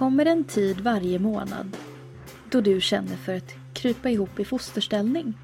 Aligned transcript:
kommer 0.00 0.26
en 0.26 0.44
tid 0.44 0.80
varje 0.80 1.18
månad 1.18 1.76
då 2.50 2.60
du 2.60 2.80
känner 2.80 3.16
för 3.16 3.34
att 3.34 3.54
krypa 3.74 4.10
ihop 4.10 4.40
i 4.40 4.44
fosterställning 4.44 5.34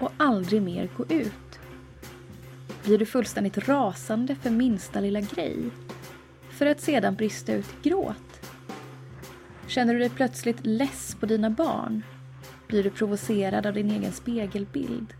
och 0.00 0.12
aldrig 0.16 0.62
mer 0.62 0.88
gå 0.96 1.04
ut. 1.08 1.58
Blir 2.84 2.98
du 2.98 3.06
fullständigt 3.06 3.68
rasande 3.68 4.34
för 4.34 4.50
minsta 4.50 5.00
lilla 5.00 5.20
grej 5.20 5.70
för 6.50 6.66
att 6.66 6.80
sedan 6.80 7.14
brista 7.14 7.52
ut 7.52 7.66
i 7.82 7.88
gråt? 7.88 8.50
Känner 9.66 9.92
du 9.92 9.98
dig 9.98 10.10
plötsligt 10.10 10.66
less 10.66 11.16
på 11.20 11.26
dina 11.26 11.50
barn? 11.50 12.02
Blir 12.68 12.82
du 12.82 12.90
provocerad 12.90 13.66
av 13.66 13.74
din 13.74 13.90
egen 13.90 14.12
spegelbild? 14.12 15.14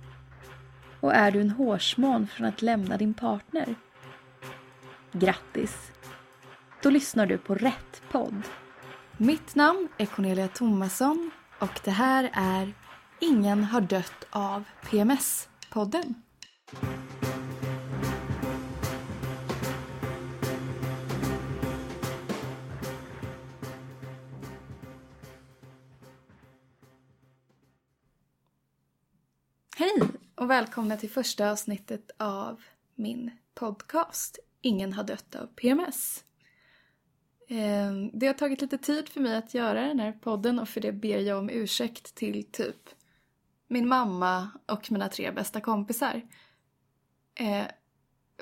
Och 1.01 1.15
är 1.15 1.30
du 1.30 1.41
en 1.41 1.51
hårsmån 1.51 2.27
från 2.27 2.47
att 2.47 2.62
lämna 2.62 2.97
din 2.97 3.15
partner? 3.15 3.74
Grattis! 5.12 5.92
Då 6.83 6.91
lyssnar 6.91 7.27
du 7.27 7.38
på 7.38 7.55
rätt 7.55 8.02
podd. 8.10 8.42
Mitt 9.19 9.55
namn 9.55 9.88
är 9.98 10.06
Cornelia 10.06 10.48
Thomasson 10.48 11.30
och 11.59 11.80
det 11.84 11.91
här 11.91 12.30
är 12.33 12.74
Ingen 13.20 13.65
har 13.65 13.80
dött 13.80 14.27
av 14.30 14.65
PMS-podden. 14.83 16.15
Hej 29.77 30.01
och 30.35 30.51
välkomna 30.51 30.96
till 30.96 31.10
första 31.10 31.51
avsnittet 31.51 32.10
av 32.19 32.62
min 32.95 33.30
podcast 33.55 34.38
Ingen 34.60 34.93
har 34.93 35.05
dött 35.05 35.35
av 35.35 35.46
PMS. 35.46 36.24
Ehm, 37.48 38.10
det 38.12 38.27
har 38.27 38.34
tagit 38.34 38.60
lite 38.60 38.79
tid 38.79 39.09
för 39.09 39.21
mig 39.21 39.37
att 39.37 39.54
göra 39.54 39.80
den 39.80 40.01
här 40.01 40.12
podden 40.12 40.59
och 40.59 40.68
för 40.68 40.80
det 40.80 40.93
ber 40.93 41.18
jag 41.18 41.38
om 41.38 41.51
ursäkt 41.51 42.15
till 42.15 42.45
typ 42.45 42.88
min 43.68 43.88
mamma 43.88 44.51
och 44.66 44.93
mina 44.93 45.09
tre 45.09 45.30
bästa 45.30 45.60
kompisar. 45.60 46.23
Ehm, 47.34 47.66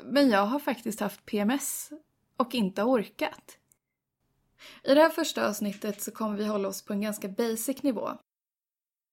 men 0.04 0.30
jag 0.30 0.46
har 0.46 0.58
faktiskt 0.58 1.00
haft 1.00 1.26
PMS 1.26 1.90
och 2.36 2.54
inte 2.54 2.82
orkat. 2.82 3.58
I 4.82 4.94
det 4.94 5.00
här 5.00 5.10
första 5.10 5.48
avsnittet 5.48 6.02
så 6.02 6.10
kommer 6.10 6.36
vi 6.36 6.46
hålla 6.46 6.68
oss 6.68 6.82
på 6.82 6.92
en 6.92 7.00
ganska 7.00 7.28
basic 7.28 7.82
nivå. 7.82 8.10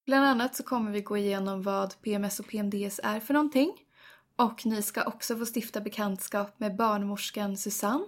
Bland 0.06 0.26
annat 0.26 0.56
så 0.56 0.64
kommer 0.64 0.92
vi 0.92 1.02
gå 1.02 1.18
igenom 1.18 1.62
vad 1.62 2.02
PMS 2.02 2.40
och 2.40 2.48
PMDS 2.48 3.00
är 3.04 3.20
för 3.20 3.34
någonting. 3.34 3.72
Och 4.36 4.66
ni 4.66 4.82
ska 4.82 5.04
också 5.04 5.38
få 5.38 5.46
stifta 5.56 5.82
bekantskap 5.82 6.60
med 6.60 6.76
barnmorskan 6.76 7.58
Susanne 7.58 8.06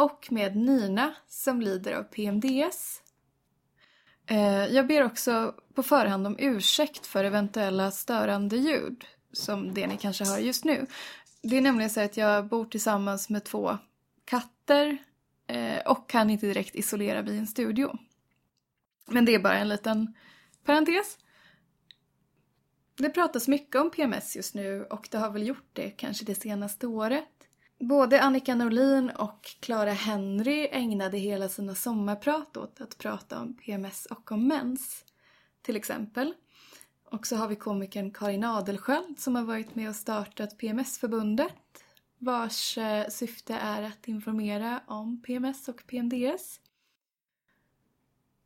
och 0.00 0.32
med 0.32 0.56
Nina 0.56 1.14
som 1.28 1.60
lider 1.60 1.92
av 1.92 2.02
PMDS. 2.02 3.02
Eh, 4.26 4.66
jag 4.66 4.86
ber 4.86 5.04
också 5.04 5.54
på 5.74 5.82
förhand 5.82 6.26
om 6.26 6.36
ursäkt 6.38 7.06
för 7.06 7.24
eventuella 7.24 7.90
störande 7.90 8.56
ljud 8.56 9.04
som 9.32 9.74
det 9.74 9.86
ni 9.86 9.96
kanske 9.96 10.24
hör 10.24 10.38
just 10.38 10.64
nu. 10.64 10.86
Det 11.42 11.56
är 11.56 11.60
nämligen 11.60 11.90
så 11.90 12.00
att 12.00 12.16
jag 12.16 12.46
bor 12.46 12.64
tillsammans 12.64 13.28
med 13.28 13.44
två 13.44 13.78
katter 14.24 14.98
eh, 15.46 15.78
och 15.86 16.10
kan 16.10 16.30
inte 16.30 16.46
direkt 16.46 16.74
isolera 16.74 17.22
vid 17.22 17.38
en 17.38 17.46
studio. 17.46 17.98
Men 19.06 19.24
det 19.24 19.34
är 19.34 19.38
bara 19.38 19.58
en 19.58 19.68
liten 19.68 20.14
parentes. 20.64 21.18
Det 22.96 23.10
pratas 23.10 23.48
mycket 23.48 23.80
om 23.80 23.90
PMS 23.90 24.36
just 24.36 24.54
nu 24.54 24.84
och 24.84 25.08
det 25.10 25.18
har 25.18 25.30
väl 25.30 25.46
gjort 25.46 25.70
det 25.72 25.90
kanske 25.90 26.24
det 26.24 26.34
senaste 26.34 26.86
året. 26.86 27.39
Både 27.80 28.22
Annika 28.22 28.54
Norlin 28.54 29.10
och 29.10 29.56
Clara 29.60 29.92
Henry 29.92 30.68
ägnade 30.70 31.18
hela 31.18 31.48
sina 31.48 31.74
sommarprat 31.74 32.56
åt 32.56 32.80
att 32.80 32.98
prata 32.98 33.40
om 33.40 33.54
PMS 33.54 34.06
och 34.06 34.32
om 34.32 34.48
mens, 34.48 35.04
till 35.62 35.76
exempel. 35.76 36.34
Och 37.04 37.26
så 37.26 37.36
har 37.36 37.48
vi 37.48 37.56
komikern 37.56 38.10
Karin 38.10 38.44
Adelsköld 38.44 39.18
som 39.18 39.36
har 39.36 39.42
varit 39.42 39.74
med 39.74 39.88
och 39.88 39.96
startat 39.96 40.58
PMS-förbundet 40.58 41.84
vars 42.18 42.78
eh, 42.78 43.08
syfte 43.08 43.54
är 43.54 43.82
att 43.82 44.08
informera 44.08 44.80
om 44.86 45.22
PMS 45.22 45.68
och 45.68 45.82
PMDS. 45.86 46.60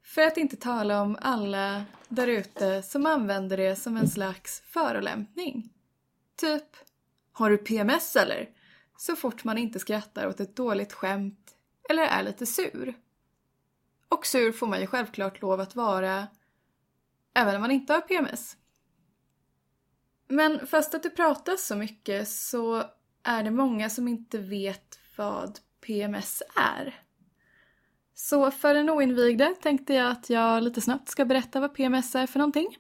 För 0.04 0.22
att 0.22 0.36
inte 0.36 0.56
tala 0.56 1.02
om 1.02 1.18
alla 1.20 1.84
därute 2.08 2.82
som 2.82 3.06
använder 3.06 3.56
det 3.56 3.76
som 3.76 3.96
en 3.96 4.08
slags 4.08 4.62
förolämpning. 4.66 5.72
Typ, 6.36 6.76
har 7.32 7.50
du 7.50 7.58
PMS 7.58 8.16
eller? 8.16 8.50
Så 8.96 9.16
fort 9.16 9.44
man 9.44 9.58
inte 9.58 9.78
skrattar 9.78 10.26
åt 10.26 10.40
ett 10.40 10.56
dåligt 10.56 10.92
skämt 10.92 11.56
eller 11.90 12.02
är 12.02 12.22
lite 12.22 12.46
sur. 12.46 12.94
Och 14.08 14.26
sur 14.26 14.52
får 14.52 14.66
man 14.66 14.80
ju 14.80 14.86
självklart 14.86 15.40
lov 15.40 15.60
att 15.60 15.76
vara 15.76 16.26
även 17.34 17.54
om 17.54 17.60
man 17.60 17.70
inte 17.70 17.92
har 17.92 18.00
PMS. 18.00 18.56
Men 20.28 20.66
fast 20.66 20.94
att 20.94 21.02
det 21.02 21.10
pratas 21.10 21.66
så 21.66 21.76
mycket 21.76 22.28
så 22.28 22.84
är 23.22 23.42
det 23.42 23.50
många 23.50 23.90
som 23.90 24.08
inte 24.08 24.38
vet 24.38 24.98
vad 25.16 25.58
PMS 25.80 26.42
är. 26.56 27.00
Så 28.14 28.50
för 28.50 28.74
den 28.74 28.90
oinvigde 28.90 29.54
tänkte 29.62 29.94
jag 29.94 30.10
att 30.10 30.30
jag 30.30 30.62
lite 30.62 30.80
snabbt 30.80 31.08
ska 31.08 31.24
berätta 31.24 31.60
vad 31.60 31.74
PMS 31.74 32.14
är 32.14 32.26
för 32.26 32.38
någonting. 32.38 32.76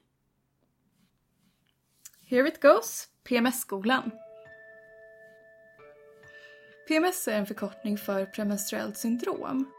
Here 2.26 2.48
it 2.48 2.62
goes, 2.62 3.08
PMS-skolan. 3.24 4.10
PMS 6.88 7.28
är 7.28 7.38
en 7.38 7.46
förkortning 7.46 7.98
för 7.98 8.26
premenstruellt 8.26 8.96
syndrom. 8.96 9.70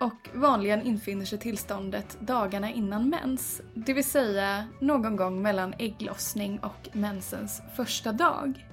Och 0.00 0.28
vanligen 0.34 0.82
infinner 0.82 1.24
sig 1.24 1.38
tillståndet 1.38 2.16
dagarna 2.20 2.70
innan 2.70 3.08
mens, 3.08 3.62
det 3.74 3.92
vill 3.92 4.04
säga 4.04 4.68
någon 4.80 5.16
gång 5.16 5.42
mellan 5.42 5.74
ägglossning 5.78 6.58
och 6.58 6.96
mensens 6.96 7.62
första 7.76 8.12
dag. 8.12 8.66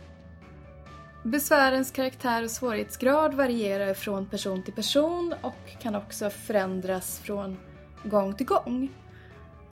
Besvärens 1.23 1.91
karaktär 1.91 2.43
och 2.43 2.51
svårighetsgrad 2.51 3.33
varierar 3.33 3.93
från 3.93 4.25
person 4.29 4.63
till 4.63 4.73
person 4.73 5.33
och 5.41 5.81
kan 5.81 5.95
också 5.95 6.29
förändras 6.29 7.19
från 7.19 7.57
gång 8.03 8.33
till 8.33 8.45
gång. 8.45 8.91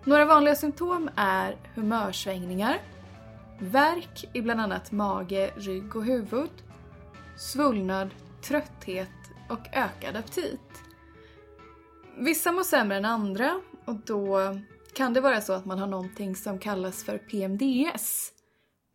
Några 0.04 0.26
vanliga 0.26 0.56
symptom 0.56 1.10
är 1.16 1.56
humörsvängningar, 1.76 2.82
värk 3.60 4.30
i 4.34 4.42
bland 4.42 4.62
annat 4.62 4.92
mage, 4.92 5.52
rygg 5.56 5.96
och 5.96 6.06
huvud, 6.06 6.50
svullnad, 7.38 8.10
trötthet 8.42 9.10
och 9.50 9.68
ökad 9.74 10.16
aptit. 10.16 10.60
Vissa 12.18 12.52
mår 12.52 12.64
sämre 12.64 12.98
än 12.98 13.06
andra 13.06 13.62
och 13.86 13.96
då 13.96 14.40
kan 14.94 15.14
det 15.14 15.22
vara 15.22 15.42
så 15.42 15.54
att 15.54 15.66
man 15.66 15.80
har 15.80 15.88
någonting 15.88 16.36
som 16.36 16.60
kallas 16.60 17.04
för 17.04 17.18
PMDS, 17.18 18.32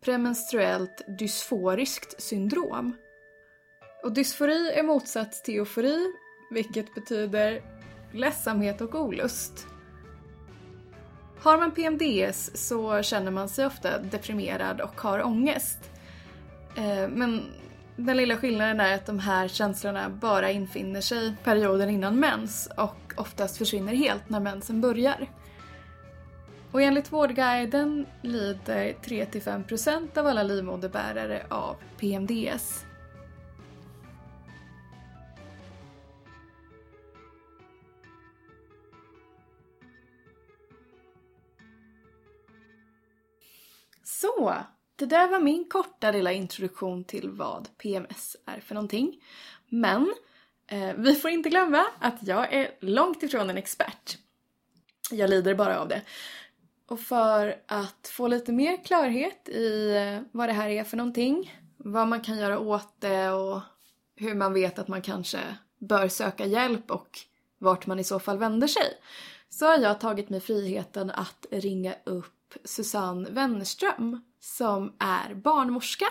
premenstruellt 0.03 1.01
dysforiskt 1.19 2.21
syndrom. 2.21 2.95
Och 4.03 4.11
dysfori 4.11 4.71
är 4.71 4.83
motsats 4.83 5.43
till 5.43 5.59
eufori, 5.59 6.13
vilket 6.51 6.95
betyder 6.95 7.61
ledsamhet 8.11 8.81
och 8.81 8.95
olust. 8.95 9.67
Har 11.39 11.57
man 11.57 11.71
PMDS 11.71 12.67
så 12.67 13.01
känner 13.01 13.31
man 13.31 13.49
sig 13.49 13.65
ofta 13.65 13.97
deprimerad 13.97 14.81
och 14.81 15.01
har 15.01 15.23
ångest. 15.23 15.79
Eh, 16.75 17.09
men 17.09 17.45
den 17.99 18.17
lilla 18.17 18.37
skillnaden 18.37 18.79
är 18.79 18.95
att 18.95 19.05
de 19.05 19.19
här 19.19 19.47
känslorna 19.47 20.09
bara 20.09 20.51
infinner 20.51 21.01
sig 21.01 21.33
perioden 21.43 21.89
innan 21.89 22.19
mens 22.19 22.69
och 22.77 23.13
oftast 23.15 23.57
försvinner 23.57 23.93
helt 23.93 24.29
när 24.29 24.39
mensen 24.39 24.81
börjar. 24.81 25.27
Och 26.71 26.81
enligt 26.81 27.11
Vårdguiden 27.11 28.05
lider 28.21 28.93
3-5% 28.93 30.17
av 30.17 30.27
alla 30.27 30.43
livmoderbärare 30.43 31.45
av 31.49 31.75
PMDS. 31.97 32.85
Så, 44.03 44.53
det 44.99 45.05
där 45.05 45.27
var 45.27 45.39
min 45.39 45.65
korta 45.69 46.11
lilla 46.11 46.31
introduktion 46.31 47.03
till 47.03 47.29
vad 47.29 47.77
PMS 47.77 48.35
är 48.45 48.59
för 48.59 48.75
någonting. 48.75 49.23
Men 49.69 50.13
eh, 50.67 50.93
vi 50.97 51.15
får 51.15 51.31
inte 51.31 51.49
glömma 51.49 51.85
att 51.99 52.17
jag 52.21 52.53
är 52.53 52.71
långt 52.79 53.23
ifrån 53.23 53.49
en 53.49 53.57
expert. 53.57 54.17
Jag 55.11 55.29
lider 55.29 55.55
bara 55.55 55.79
av 55.79 55.87
det. 55.87 56.01
Och 56.87 56.99
för 56.99 57.55
att 57.65 58.07
få 58.11 58.27
lite 58.27 58.51
mer 58.51 58.83
klarhet 58.83 59.49
i 59.49 59.95
eh, 59.95 60.21
vad 60.31 60.49
det 60.49 60.53
här 60.53 60.69
är 60.69 60.83
för 60.83 60.97
någonting, 60.97 61.53
vad 61.77 62.07
man 62.07 62.21
kan 62.21 62.37
göra 62.37 62.59
åt 62.59 62.93
det 62.99 63.29
och 63.29 63.61
hur 64.15 64.35
man 64.35 64.53
vet 64.53 64.79
att 64.79 64.87
man 64.87 65.01
kanske 65.01 65.39
bör 65.77 66.07
söka 66.07 66.45
hjälp 66.45 66.91
och 66.91 67.19
vart 67.57 67.87
man 67.87 67.99
i 67.99 68.03
så 68.03 68.19
fall 68.19 68.37
vänder 68.37 68.67
sig, 68.67 68.93
så 69.49 69.65
har 69.65 69.77
jag 69.77 69.99
tagit 69.99 70.29
mig 70.29 70.39
friheten 70.39 71.11
att 71.11 71.45
ringa 71.51 71.95
upp 72.03 72.38
Susanne 72.63 73.29
Wennerström 73.29 74.21
som 74.39 74.93
är 74.99 75.35
barnmorska. 75.35 76.05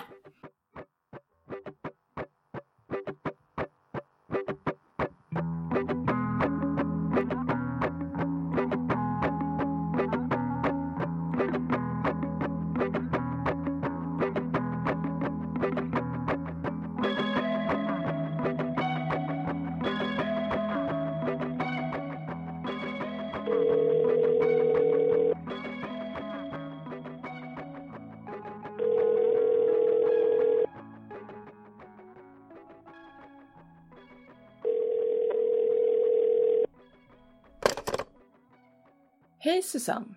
Hej 39.59 39.63
Susanne! 39.63 40.15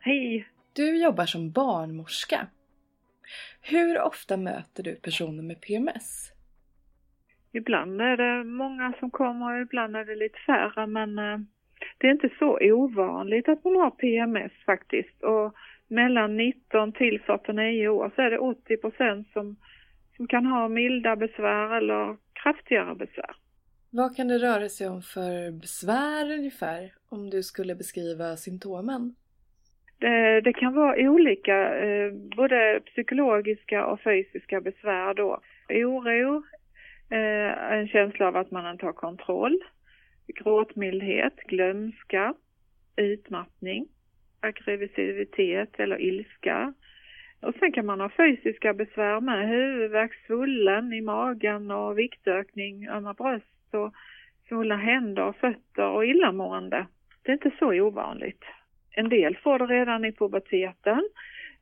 Hej! 0.00 0.48
Du 0.72 1.02
jobbar 1.02 1.24
som 1.24 1.52
barnmorska. 1.52 2.46
Hur 3.60 4.00
ofta 4.00 4.36
möter 4.36 4.82
du 4.82 4.94
personer 4.94 5.42
med 5.42 5.60
PMS? 5.60 6.32
Ibland 7.52 8.00
är 8.00 8.16
det 8.16 8.44
många 8.44 8.92
som 8.98 9.10
kommer 9.10 9.54
och 9.54 9.62
ibland 9.62 9.96
är 9.96 10.04
det 10.04 10.14
lite 10.14 10.38
färre 10.38 10.86
men 10.86 11.18
eh, 11.18 11.38
det 11.98 12.06
är 12.06 12.10
inte 12.12 12.30
så 12.38 12.58
ovanligt 12.60 13.48
att 13.48 13.64
man 13.64 13.76
har 13.76 13.90
PMS 13.90 14.52
faktiskt. 14.66 15.22
Och 15.22 15.54
mellan 15.88 16.36
19 16.36 16.92
till 16.92 17.22
49 17.26 17.88
år 17.88 18.12
så 18.14 18.22
är 18.22 18.30
det 18.30 18.38
80 18.38 18.76
procent 18.76 19.28
som, 19.32 19.56
som 20.16 20.26
kan 20.26 20.46
ha 20.46 20.68
milda 20.68 21.16
besvär 21.16 21.76
eller 21.76 22.16
kraftigare 22.32 22.94
besvär. 22.94 23.41
Vad 23.94 24.16
kan 24.16 24.28
det 24.28 24.38
röra 24.38 24.68
sig 24.68 24.88
om 24.88 25.02
för 25.02 25.50
besvär 25.50 26.32
ungefär 26.38 26.92
om 27.08 27.30
du 27.30 27.42
skulle 27.42 27.74
beskriva 27.74 28.36
symptomen? 28.36 29.14
Det, 29.98 30.40
det 30.40 30.52
kan 30.52 30.74
vara 30.74 31.10
olika, 31.10 31.74
eh, 31.84 32.12
både 32.36 32.80
psykologiska 32.86 33.86
och 33.86 34.00
fysiska 34.00 34.60
besvär 34.60 35.14
då. 35.14 35.40
Oro, 35.68 36.42
eh, 37.10 37.72
en 37.72 37.88
känsla 37.88 38.28
av 38.28 38.36
att 38.36 38.50
man 38.50 38.72
inte 38.72 38.86
har 38.86 38.92
kontroll, 38.92 39.58
gråtmildhet, 40.26 41.36
glömska, 41.36 42.34
utmattning, 42.96 43.88
aggressivitet 44.40 45.80
eller 45.80 46.00
ilska. 46.00 46.74
Och 47.40 47.54
sen 47.58 47.72
kan 47.72 47.86
man 47.86 48.00
ha 48.00 48.10
fysiska 48.16 48.74
besvär 48.74 49.20
med 49.20 49.48
huvudvärk, 49.48 50.12
svullen 50.26 50.92
i 50.92 51.00
magen 51.00 51.70
och 51.70 51.98
viktökning, 51.98 52.88
ömma 52.88 53.14
bröst 53.14 53.51
och 53.74 53.92
svullna 54.48 54.76
händer, 54.76 55.22
och 55.22 55.36
fötter 55.36 55.88
och 55.88 56.06
illamående. 56.06 56.86
Det 57.22 57.30
är 57.30 57.32
inte 57.32 57.50
så 57.58 57.72
ovanligt. 57.72 58.44
En 58.90 59.08
del 59.08 59.36
får 59.36 59.58
det 59.58 59.66
redan 59.66 60.04
i 60.04 60.12
puberteten. 60.12 61.08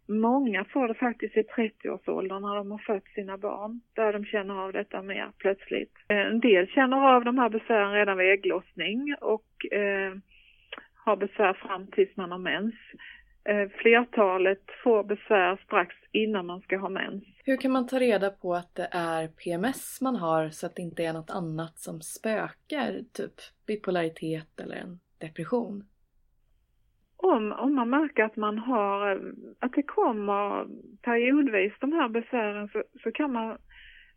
Många 0.09 0.65
får 0.65 0.89
det 0.89 0.95
faktiskt 0.95 1.37
i 1.37 1.43
30-årsåldern 1.43 2.43
när 2.43 2.55
de 2.55 2.71
har 2.71 2.79
fött 2.79 3.05
sina 3.15 3.39
barn, 3.39 3.81
där 3.95 4.13
de 4.13 4.25
känner 4.25 4.55
av 4.55 4.73
detta 4.73 5.03
mer 5.03 5.33
plötsligt. 5.39 5.93
Eh, 6.09 6.27
en 6.27 6.41
del 6.41 6.67
känner 6.67 7.15
av 7.15 7.25
de 7.25 7.39
här 7.39 7.49
besvären 7.49 7.93
redan 7.93 8.19
vid 8.19 8.33
ägglossning 8.33 9.15
och 9.21 9.73
eh, 9.73 10.15
har 11.05 11.17
besvär 11.17 11.53
fram 11.53 11.87
tills 11.87 12.17
man 12.17 12.31
har 12.31 12.39
mens. 12.39 12.75
Eh, 13.45 13.69
flertalet 13.69 14.63
får 14.85 15.05
besvär 15.05 15.61
strax 15.65 15.97
innan 16.13 16.47
man 16.47 16.61
ska 16.61 16.79
ha 16.79 16.89
mens. 16.89 17.25
Hur 17.45 17.57
kan 17.57 17.71
man 17.71 17.87
ta 17.87 17.99
reda 17.99 18.31
på 18.31 18.55
att 18.55 18.75
det 18.75 18.89
är 18.93 19.29
PMS 19.29 20.01
man 20.01 20.17
har 20.17 20.49
så 20.49 20.67
att 20.67 20.77
det 20.77 20.83
inte 20.83 21.05
är 21.05 21.13
något 21.13 21.31
annat 21.31 21.79
som 21.79 22.01
spökar, 22.01 23.01
typ 23.13 23.35
bipolaritet 23.67 24.61
eller 24.61 24.77
en 24.77 24.99
depression? 25.19 25.85
Om, 27.17 27.53
om 27.53 27.75
man 27.75 27.91
märker 27.91 28.23
att 28.23 28.37
man 28.37 28.59
har, 28.59 29.23
att 29.59 29.73
det 29.73 29.83
kommer 29.83 30.67
periodvis 31.03 31.73
de 31.81 31.93
här 31.93 32.09
besvären 32.09 32.69
så, 32.69 32.83
så 33.03 33.13
kan 33.13 33.33
man, 33.33 33.59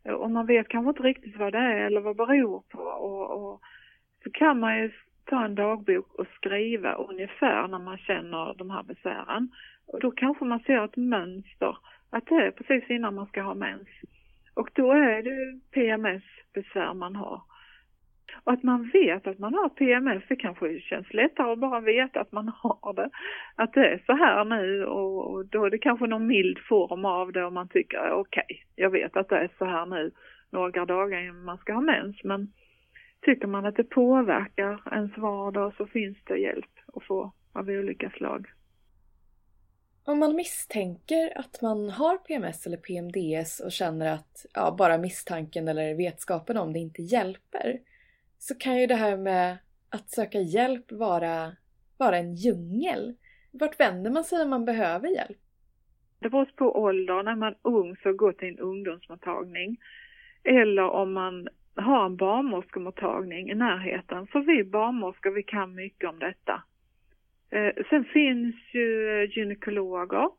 om 0.04 0.32
man 0.32 0.46
vet 0.46 0.68
kanske 0.68 0.88
inte 0.88 1.02
riktigt 1.02 1.38
vad 1.38 1.52
det 1.52 1.58
är 1.58 1.86
eller 1.86 2.00
vad 2.00 2.16
det 2.16 2.26
beror 2.26 2.60
på 2.60 2.78
och, 2.78 3.30
och 3.30 3.60
så 4.24 4.30
kan 4.30 4.60
man 4.60 4.78
ju 4.78 4.92
ta 5.24 5.44
en 5.44 5.54
dagbok 5.54 6.14
och 6.14 6.26
skriva 6.36 6.92
ungefär 6.92 7.68
när 7.68 7.78
man 7.78 7.98
känner 7.98 8.54
de 8.54 8.70
här 8.70 8.82
besvären. 8.82 9.48
Och 9.86 10.00
då 10.00 10.10
kanske 10.10 10.44
man 10.44 10.60
ser 10.60 10.84
ett 10.84 10.96
mönster, 10.96 11.76
att 12.10 12.26
det 12.26 12.34
är 12.34 12.50
precis 12.50 12.90
innan 12.90 13.14
man 13.14 13.26
ska 13.26 13.42
ha 13.42 13.54
mens. 13.54 13.88
Och 14.54 14.70
då 14.74 14.92
är 14.92 15.22
det 15.22 15.60
PMS-besvär 15.70 16.94
man 16.94 17.16
har. 17.16 17.42
Och 18.44 18.52
att 18.52 18.62
man 18.62 18.90
vet 18.92 19.26
att 19.26 19.38
man 19.38 19.54
har 19.54 19.68
PMS, 19.68 20.22
det 20.28 20.36
kanske 20.36 20.80
känns 20.80 21.12
lättare 21.12 21.52
att 21.52 21.58
bara 21.58 21.80
veta 21.80 22.20
att 22.20 22.32
man 22.32 22.48
har 22.48 22.92
det. 22.92 23.10
Att 23.54 23.72
det 23.72 23.88
är 23.88 24.02
så 24.06 24.12
här 24.12 24.44
nu 24.44 24.84
och, 24.84 25.46
då 25.46 25.64
är 25.64 25.70
det 25.70 25.78
kanske 25.78 26.06
någon 26.06 26.26
mild 26.26 26.58
form 26.58 27.04
av 27.04 27.32
det 27.32 27.44
och 27.44 27.52
man 27.52 27.68
tycker 27.68 28.10
okej, 28.10 28.44
okay, 28.44 28.56
jag 28.76 28.90
vet 28.90 29.16
att 29.16 29.28
det 29.28 29.36
är 29.36 29.50
så 29.58 29.64
här 29.64 29.86
nu 29.86 30.10
några 30.50 30.84
dagar 30.84 31.20
innan 31.20 31.44
man 31.44 31.58
ska 31.58 31.72
ha 31.72 31.80
mens. 31.80 32.24
Men 32.24 32.52
tycker 33.24 33.46
man 33.46 33.66
att 33.66 33.76
det 33.76 33.84
påverkar 33.84 34.94
ens 34.94 35.18
vardag 35.18 35.74
så 35.76 35.86
finns 35.86 36.18
det 36.24 36.36
hjälp 36.36 36.70
att 36.86 37.04
få 37.04 37.32
av 37.52 37.68
olika 37.68 38.10
slag. 38.10 38.46
Om 40.04 40.18
man 40.18 40.36
misstänker 40.36 41.38
att 41.38 41.62
man 41.62 41.90
har 41.90 42.16
PMS 42.16 42.66
eller 42.66 42.76
PMDS 42.76 43.60
och 43.60 43.72
känner 43.72 44.12
att 44.14 44.46
ja, 44.54 44.74
bara 44.78 44.98
misstanken 44.98 45.68
eller 45.68 45.94
vetskapen 45.94 46.56
om 46.56 46.72
det 46.72 46.78
inte 46.78 47.02
hjälper 47.02 47.80
så 48.38 48.54
kan 48.54 48.80
ju 48.80 48.86
det 48.86 48.94
här 48.94 49.16
med 49.16 49.58
att 49.88 50.10
söka 50.10 50.40
hjälp 50.40 50.92
vara, 50.92 51.56
vara 51.96 52.18
en 52.18 52.34
djungel. 52.34 53.14
Vart 53.50 53.80
vänder 53.80 54.10
man 54.10 54.24
sig 54.24 54.42
om 54.42 54.50
man 54.50 54.64
behöver 54.64 55.08
hjälp? 55.08 55.38
Det 56.18 56.30
beror 56.30 56.44
på 56.44 56.82
ålder. 56.82 57.22
När 57.22 57.36
man 57.36 57.52
är 57.52 57.58
ung 57.62 57.96
så 58.02 58.12
går 58.12 58.32
till 58.32 58.48
en 58.48 58.58
ungdomsmottagning. 58.58 59.76
Eller 60.44 60.82
om 60.82 61.12
man 61.12 61.48
har 61.76 62.06
en 62.06 62.16
barnmorskemottagning 62.16 63.50
i 63.50 63.54
närheten. 63.54 64.26
För 64.26 64.40
vi 64.40 64.64
barnmorskor, 64.64 65.30
vi 65.30 65.42
kan 65.42 65.74
mycket 65.74 66.08
om 66.08 66.18
detta. 66.18 66.62
Eh, 67.50 67.84
sen 67.90 68.04
finns 68.04 68.54
ju 68.72 69.26
gynekologer. 69.30 70.30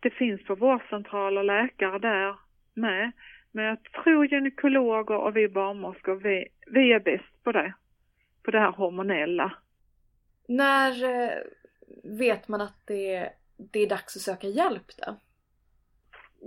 Det 0.00 0.10
finns 0.10 0.44
på 0.44 0.54
vårdcentraler 0.54 1.42
läkare 1.42 1.98
där 1.98 2.36
med. 2.74 3.12
Men 3.52 3.64
jag 3.64 3.82
tror 3.82 4.26
gynekologer 4.26 5.16
och 5.16 5.36
vi 5.36 5.48
barnmorskor, 5.48 6.14
vi, 6.14 6.48
vi 6.66 6.92
är 6.92 7.00
bäst 7.00 7.44
på 7.44 7.52
det. 7.52 7.74
På 8.42 8.50
det 8.50 8.60
här 8.60 8.72
hormonella. 8.72 9.52
När 10.48 11.04
eh, 11.04 11.38
vet 12.18 12.48
man 12.48 12.60
att 12.60 12.86
det, 12.86 13.30
det 13.72 13.80
är 13.80 13.88
dags 13.88 14.16
att 14.16 14.22
söka 14.22 14.46
hjälp 14.46 14.86
då? 15.06 15.16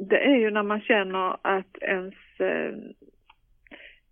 Det 0.10 0.26
är 0.26 0.36
ju 0.36 0.52
när 0.52 0.64
man 0.64 0.82
känner 0.82 1.38
att 1.42 1.78
ens 1.82 2.16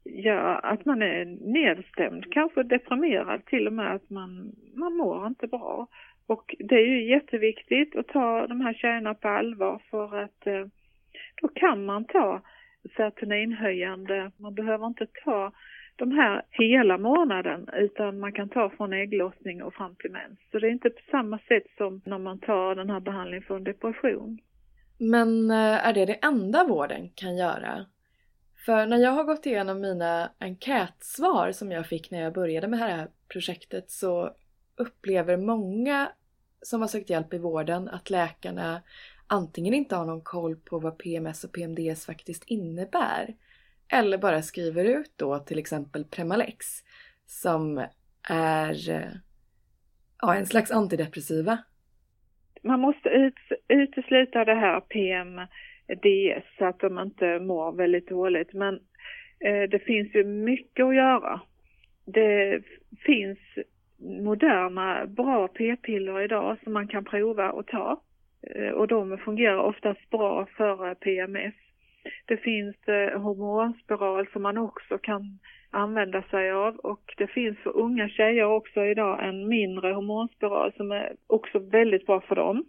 gör 0.10 0.34
ja, 0.34 0.60
att 0.60 0.86
man 0.86 1.02
är 1.02 1.26
nedstämd, 1.26 2.34
kanske 2.34 2.64
deprimerad 2.64 3.46
till 3.46 3.68
och 3.68 3.74
med 3.74 3.96
att 3.96 4.10
man, 4.10 4.52
man 4.76 4.98
mår 4.98 5.28
inte 5.28 5.48
bra. 5.48 5.88
Och 6.28 6.56
det 6.60 6.76
är 6.76 6.88
ju 6.88 7.10
jätteviktigt 7.10 7.96
att 7.96 8.08
ta 8.08 8.48
de 8.48 8.62
här 8.62 8.74
tjejerna 8.74 9.14
på 9.14 9.28
allvar 9.28 9.82
för 9.90 10.18
att 10.24 10.48
eh, 10.48 10.66
då 11.42 11.48
kan 11.48 11.86
man 11.86 12.06
ta 12.06 12.42
serotoninhöjande, 12.96 14.32
man 14.38 14.54
behöver 14.56 14.88
inte 14.88 15.08
ta 15.24 15.52
de 15.96 16.12
här 16.12 16.42
hela 16.50 16.98
månaden 16.98 17.70
utan 17.74 18.20
man 18.20 18.34
kan 18.34 18.50
ta 18.50 18.70
från 18.70 18.94
ägglossning 18.94 19.64
och 19.64 19.74
fram 19.74 19.96
till 19.96 20.12
mens. 20.12 20.40
Så 20.52 20.60
det 20.60 20.68
är 20.68 20.72
inte 20.72 20.90
på 20.90 21.02
samma 21.12 21.40
sätt 21.40 21.66
som 21.78 22.02
när 22.06 22.18
man 22.18 22.40
tar 22.40 22.76
den 22.76 22.90
här 22.90 23.00
behandlingen 23.00 23.44
för 23.48 23.56
en 23.56 23.64
depression. 23.64 24.40
Men 24.98 25.52
eh, 25.52 25.88
är 25.88 25.94
det 25.94 26.06
det 26.06 26.20
enda 26.26 26.64
vården 26.64 27.10
kan 27.16 27.38
göra? 27.38 27.86
För 28.68 28.86
när 28.86 28.98
jag 28.98 29.12
har 29.12 29.24
gått 29.24 29.46
igenom 29.46 29.82
mina 29.82 30.32
enkätsvar 30.40 31.52
som 31.52 31.72
jag 31.72 31.88
fick 31.88 32.12
när 32.12 32.22
jag 32.22 32.34
började 32.34 32.68
med 32.68 32.80
det 32.80 32.86
här 32.86 33.08
projektet 33.28 33.92
så 33.92 34.32
upplever 34.76 35.38
många 35.38 36.12
som 36.62 36.82
har 36.82 36.88
sökt 36.88 37.10
hjälp 37.10 37.34
i 37.34 37.38
vården 37.38 37.90
att 37.90 38.10
läkarna 38.10 38.82
antingen 39.28 39.74
inte 39.74 39.96
har 39.96 40.06
någon 40.06 40.22
koll 40.22 40.56
på 40.56 40.80
vad 40.80 40.98
PMS 40.98 41.44
och 41.44 41.52
PMDS 41.52 42.06
faktiskt 42.06 42.44
innebär 42.48 43.36
eller 43.88 44.18
bara 44.18 44.42
skriver 44.42 44.86
ut 44.86 45.12
då 45.16 45.40
till 45.40 45.60
exempel 45.60 46.06
Premalex 46.06 46.66
som 47.26 47.86
är 48.30 48.76
ja, 50.22 50.36
en 50.36 50.46
slags 50.46 50.72
antidepressiva. 50.72 51.58
Man 52.62 52.80
måste 52.80 53.10
ut, 53.10 53.36
utesluta 53.68 54.46
det 54.46 54.56
här 54.56 54.82
DS 55.88 56.58
så 56.58 56.66
att 56.66 56.80
de 56.80 57.00
inte 57.00 57.40
mår 57.40 57.72
väldigt 57.72 58.08
dåligt 58.08 58.54
men 58.54 58.74
eh, 59.40 59.70
det 59.70 59.80
finns 59.80 60.16
ju 60.16 60.24
mycket 60.24 60.86
att 60.86 60.96
göra. 60.96 61.42
Det 62.06 62.62
finns 63.06 63.40
moderna 64.00 65.06
bra 65.06 65.48
p-piller 65.48 66.22
idag 66.22 66.58
som 66.64 66.74
man 66.74 66.88
kan 66.88 67.06
prova 67.06 67.52
och 67.52 67.68
ta. 67.68 68.02
Eh, 68.42 68.70
och 68.70 68.88
de 68.88 69.18
fungerar 69.18 69.58
oftast 69.58 70.10
bra 70.10 70.46
för 70.58 70.88
eh, 70.88 70.94
PMS. 70.94 71.54
Det 72.26 72.38
finns 72.38 72.88
eh, 72.88 73.22
hormonspiral 73.22 74.28
som 74.34 74.42
man 74.42 74.58
också 74.58 74.98
kan 74.98 75.40
använda 75.72 76.22
sig 76.22 76.52
av 76.52 76.76
och 76.76 77.14
det 77.18 77.28
finns 77.28 77.58
för 77.58 77.78
unga 77.78 78.10
tjejer 78.10 78.46
också 78.46 78.86
idag 78.86 79.28
en 79.28 79.48
mindre 79.48 79.94
hormonspiral 79.94 80.74
som 80.78 80.92
är 80.92 81.16
också 81.28 81.60
väldigt 81.60 82.06
bra 82.06 82.22
för 82.22 82.36
dem. 82.36 82.66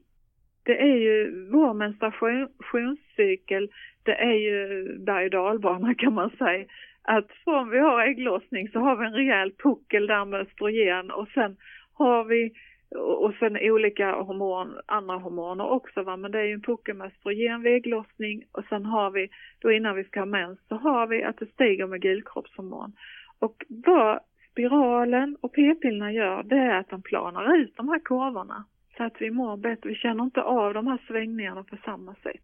Det 0.68 0.82
är 0.82 0.96
ju 0.96 1.48
vår 1.50 1.74
menstruationscykel, 1.74 3.68
det 4.02 4.14
är 4.14 4.32
ju 4.32 4.84
berg 4.98 5.24
och 5.24 5.30
dalbana 5.30 5.94
kan 5.94 6.14
man 6.14 6.30
säga. 6.30 6.64
Att 7.02 7.26
från 7.44 7.70
vi 7.70 7.78
har 7.78 8.02
ägglossning 8.02 8.68
så 8.68 8.78
har 8.78 8.96
vi 8.96 9.06
en 9.06 9.12
rejäl 9.12 9.52
puckel 9.52 10.06
där 10.06 10.24
med 10.24 10.40
östrogen 10.40 11.10
och 11.10 11.28
sen 11.28 11.56
har 11.92 12.24
vi 12.24 12.52
och 12.96 13.34
sen 13.38 13.58
olika 13.60 14.12
hormon, 14.12 14.80
andra 14.86 15.16
hormoner 15.16 15.70
också 15.70 16.02
va, 16.02 16.16
men 16.16 16.30
det 16.30 16.38
är 16.38 16.44
ju 16.44 16.52
en 16.52 16.62
puckel 16.62 16.96
med 16.96 17.06
östrogen 17.06 17.62
vid 17.62 17.74
ägglossning 17.74 18.44
och 18.52 18.64
sen 18.68 18.84
har 18.84 19.10
vi, 19.10 19.28
då 19.58 19.72
innan 19.72 19.96
vi 19.96 20.04
ska 20.04 20.20
ha 20.20 20.26
mens, 20.26 20.58
så 20.68 20.74
har 20.74 21.06
vi 21.06 21.24
att 21.24 21.38
det 21.38 21.46
stiger 21.46 21.86
med 21.86 22.00
gulkroppshormon. 22.00 22.92
Och 23.38 23.64
vad 23.68 24.20
spiralen 24.50 25.36
och 25.40 25.52
p-pillerna 25.52 26.12
gör 26.12 26.42
det 26.42 26.56
är 26.56 26.78
att 26.78 26.90
de 26.90 27.02
planar 27.02 27.56
ut 27.56 27.76
de 27.76 27.88
här 27.88 28.00
kurvorna. 28.04 28.64
Så 28.98 29.04
att 29.04 29.20
vi 29.20 29.30
mår 29.30 29.56
bättre, 29.56 29.88
vi 29.88 29.94
känner 29.94 30.24
inte 30.24 30.42
av 30.42 30.74
de 30.74 30.86
här 30.86 30.98
svängningarna 31.06 31.64
på 31.64 31.76
samma 31.84 32.14
sätt. 32.14 32.42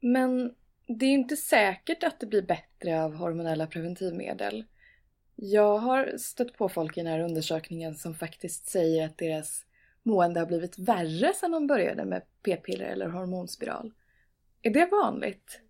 Men 0.00 0.54
det 0.86 1.06
är 1.06 1.12
inte 1.12 1.36
säkert 1.36 2.02
att 2.02 2.20
det 2.20 2.26
blir 2.26 2.42
bättre 2.42 3.02
av 3.02 3.14
hormonella 3.14 3.66
preventivmedel. 3.66 4.64
Jag 5.36 5.78
har 5.78 6.16
stött 6.16 6.58
på 6.58 6.68
folk 6.68 6.96
i 6.96 7.00
den 7.00 7.12
här 7.12 7.20
undersökningen 7.20 7.94
som 7.94 8.14
faktiskt 8.14 8.66
säger 8.68 9.06
att 9.06 9.18
deras 9.18 9.66
mående 10.02 10.40
har 10.40 10.46
blivit 10.46 10.78
värre 10.78 11.32
sedan 11.32 11.50
de 11.50 11.66
började 11.66 12.04
med 12.04 12.22
p-piller 12.44 12.86
eller 12.86 13.08
hormonspiral. 13.08 13.92
Är 14.62 14.70
det 14.70 14.88
vanligt? 14.90 15.60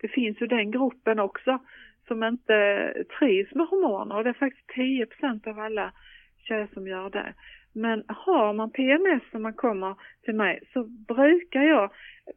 Det 0.00 0.08
finns 0.08 0.40
ju 0.40 0.46
den 0.46 0.70
gruppen 0.70 1.18
också 1.18 1.58
som 2.06 2.24
inte 2.24 2.92
trivs 3.18 3.54
med 3.54 3.66
hormoner 3.66 4.16
och 4.16 4.24
det 4.24 4.30
är 4.30 4.34
faktiskt 4.34 4.70
10% 4.70 5.48
av 5.48 5.58
alla 5.58 5.92
tjejer 6.36 6.68
som 6.74 6.88
gör 6.88 7.10
det. 7.10 7.34
Men 7.72 8.04
har 8.08 8.52
man 8.52 8.70
PMS 8.70 9.22
när 9.32 9.40
man 9.40 9.54
kommer 9.54 9.94
till 10.24 10.34
mig 10.34 10.60
så 10.72 10.84
brukar 10.84 11.62
jag 11.62 11.90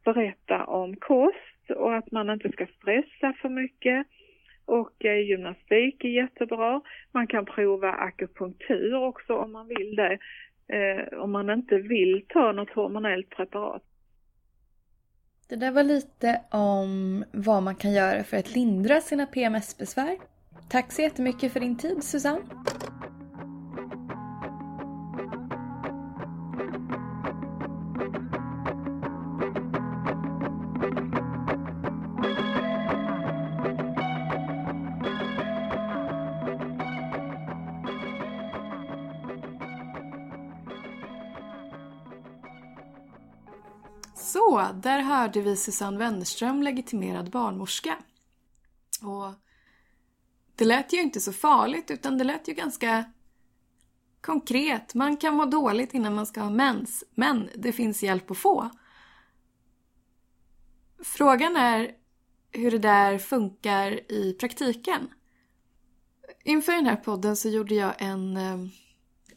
berätta 0.06 0.66
om 0.66 0.96
kost 0.96 1.72
och 1.75 1.96
att 1.96 2.12
man 2.12 2.30
inte 2.30 2.52
ska 2.52 2.68
stressa 2.68 3.34
för 3.42 3.50
mycket. 3.50 4.08
Och 4.66 5.06
eh, 5.06 5.28
gymnastik 5.28 6.04
är 6.04 6.10
jättebra. 6.10 6.82
Man 7.12 7.28
kan 7.28 7.46
prova 7.46 7.92
akupunktur 7.92 8.96
också 8.96 9.36
om 9.36 9.52
man 9.52 9.68
vill 9.68 9.96
det. 9.96 10.18
Eh, 10.68 11.20
om 11.20 11.32
man 11.32 11.50
inte 11.50 11.78
vill 11.78 12.25
ta 12.30 12.52
något 12.52 12.70
hormonellt 12.70 13.30
preparat. 13.30 13.84
Det 15.50 15.56
där 15.56 15.72
var 15.72 15.84
lite 15.84 16.42
om 16.52 17.24
vad 17.32 17.63
man 17.63 17.75
kan 17.75 17.94
göra 17.94 18.24
för 18.24 18.38
att 18.38 18.56
lindra 18.56 19.02
sina 19.02 19.25
PMS-besvär. 19.25 20.18
Tack 20.70 20.92
så 20.92 21.02
jättemycket 21.02 21.54
för 21.54 21.60
din 21.60 21.78
tid 21.78 22.04
Susanne. 22.04 22.42
Där 44.72 45.00
hörde 45.00 45.41
vi 45.41 45.58
Susanne 45.58 45.98
Wennerström, 45.98 46.63
legitimerad 46.63 47.29
barnmorska. 47.29 47.98
Och 49.01 49.34
det 50.55 50.65
lät 50.65 50.93
ju 50.93 51.01
inte 51.01 51.22
så 51.22 51.34
farligt 51.34 51.91
utan 51.91 52.17
det 52.17 52.24
lät 52.24 52.48
ju 52.48 52.53
ganska 52.53 53.05
konkret. 54.22 54.93
Man 54.93 55.17
kan 55.17 55.36
må 55.36 55.46
dåligt 55.46 55.93
innan 55.93 56.15
man 56.15 56.25
ska 56.25 56.41
ha 56.41 56.50
mens, 56.50 57.03
men 57.15 57.50
det 57.55 57.72
finns 57.72 58.03
hjälp 58.03 58.32
att 58.32 58.38
få. 58.38 58.70
Frågan 61.03 61.55
är 61.55 61.91
hur 62.51 62.72
det 62.72 62.77
där 62.77 63.17
funkar 63.17 64.12
i 64.12 64.34
praktiken. 64.34 65.10
Inför 66.43 66.72
den 66.72 66.86
här 66.86 66.96
podden 66.96 67.36
så 67.36 67.50
gjorde 67.50 67.75
jag 67.75 67.93
en, 67.98 68.38
eh, 68.38 68.58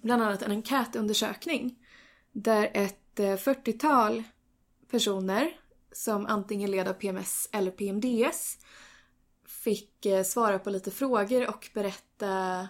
bland 0.02 0.22
annat 0.22 0.42
en 0.42 0.52
enkätundersökning 0.52 1.78
där 2.32 2.70
ett 2.74 3.20
eh, 3.20 3.36
40-tal 3.36 4.22
personer 4.90 5.60
som 5.92 6.26
antingen 6.26 6.70
led 6.70 6.88
av 6.88 6.92
PMS 6.92 7.48
eller 7.52 7.70
PMDS 7.70 8.58
fick 9.46 10.06
eh, 10.06 10.22
svara 10.24 10.58
på 10.58 10.70
lite 10.70 10.90
frågor 10.90 11.48
och 11.48 11.70
berätta 11.74 12.68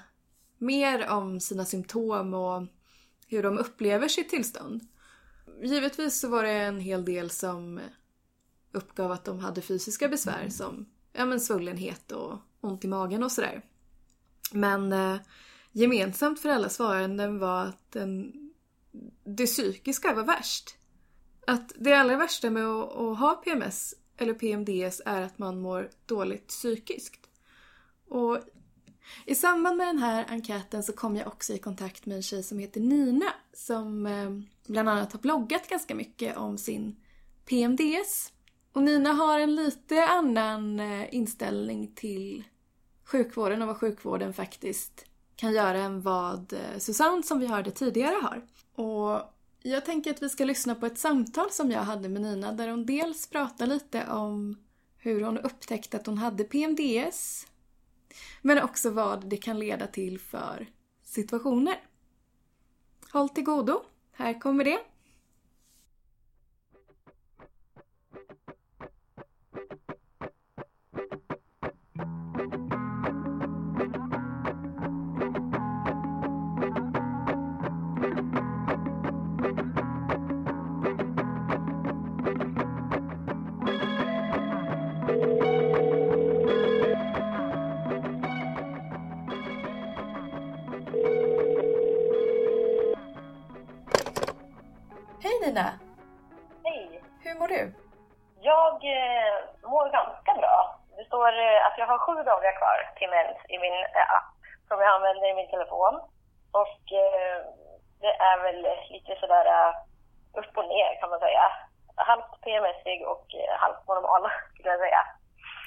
mer 0.58 1.08
om 1.08 1.40
sina 1.40 1.64
symptom 1.64 2.34
och 2.34 2.66
hur 3.26 3.42
de 3.42 3.58
upplever 3.58 4.08
sitt 4.08 4.28
tillstånd. 4.28 4.86
Givetvis 5.62 6.20
så 6.20 6.28
var 6.28 6.42
det 6.42 6.50
en 6.50 6.80
hel 6.80 7.04
del 7.04 7.30
som 7.30 7.80
uppgav 8.72 9.12
att 9.12 9.24
de 9.24 9.38
hade 9.38 9.62
fysiska 9.62 10.08
besvär 10.08 10.48
som 10.48 10.86
ja, 11.12 11.26
men 11.26 11.40
svullenhet 11.40 12.12
och 12.12 12.38
ont 12.60 12.84
i 12.84 12.88
magen 12.88 13.22
och 13.22 13.32
sådär. 13.32 13.62
Men 14.52 14.92
eh, 14.92 15.16
gemensamt 15.72 16.40
för 16.40 16.48
alla 16.48 16.68
svaranden 16.68 17.38
var 17.38 17.64
att 17.64 17.92
den, 17.92 18.32
det 19.24 19.46
psykiska 19.46 20.14
var 20.14 20.24
värst 20.24 20.76
att 21.46 21.72
det 21.76 21.92
allra 21.92 22.16
värsta 22.16 22.50
med 22.50 22.64
att, 22.64 22.96
att 22.96 23.18
ha 23.18 23.34
PMS 23.34 23.94
eller 24.16 24.34
PMDS 24.34 25.02
är 25.06 25.22
att 25.22 25.38
man 25.38 25.60
mår 25.60 25.90
dåligt 26.06 26.46
psykiskt. 26.46 27.26
Och 28.08 28.38
i 29.24 29.34
samband 29.34 29.76
med 29.76 29.86
den 29.86 29.98
här 29.98 30.26
enkäten 30.28 30.82
så 30.82 30.92
kom 30.92 31.16
jag 31.16 31.26
också 31.26 31.52
i 31.52 31.58
kontakt 31.58 32.06
med 32.06 32.16
en 32.16 32.22
tjej 32.22 32.42
som 32.42 32.58
heter 32.58 32.80
Nina 32.80 33.32
som 33.52 34.06
eh, 34.06 34.30
bland 34.66 34.88
annat 34.88 35.12
har 35.12 35.20
bloggat 35.20 35.68
ganska 35.68 35.94
mycket 35.94 36.36
om 36.36 36.58
sin 36.58 36.96
PMDS. 37.44 38.32
Och 38.72 38.82
Nina 38.82 39.12
har 39.12 39.40
en 39.40 39.54
lite 39.54 40.06
annan 40.06 40.80
eh, 40.80 41.14
inställning 41.14 41.92
till 41.94 42.44
sjukvården 43.04 43.62
och 43.62 43.68
vad 43.68 43.76
sjukvården 43.76 44.34
faktiskt 44.34 45.04
kan 45.36 45.52
göra 45.52 45.78
än 45.78 46.00
vad 46.00 46.52
eh, 46.52 46.78
Susanne 46.78 47.22
som 47.22 47.40
vi 47.40 47.46
hörde 47.46 47.70
tidigare 47.70 48.16
har. 48.22 48.42
Och 48.84 49.35
jag 49.70 49.84
tänker 49.84 50.10
att 50.10 50.22
vi 50.22 50.28
ska 50.28 50.44
lyssna 50.44 50.74
på 50.74 50.86
ett 50.86 50.98
samtal 50.98 51.50
som 51.50 51.70
jag 51.70 51.80
hade 51.80 52.08
med 52.08 52.22
Nina 52.22 52.52
där 52.52 52.68
hon 52.68 52.86
dels 52.86 53.26
pratar 53.30 53.66
lite 53.66 54.06
om 54.06 54.58
hur 54.98 55.20
hon 55.20 55.38
upptäckte 55.38 55.96
att 55.96 56.06
hon 56.06 56.18
hade 56.18 56.44
PMDS 56.44 57.46
men 58.42 58.62
också 58.62 58.90
vad 58.90 59.26
det 59.30 59.36
kan 59.36 59.58
leda 59.58 59.86
till 59.86 60.20
för 60.20 60.66
situationer. 61.02 61.80
Håll 63.12 63.28
till 63.28 63.44
godo, 63.44 63.82
här 64.12 64.40
kommer 64.40 64.64
det. 64.64 64.78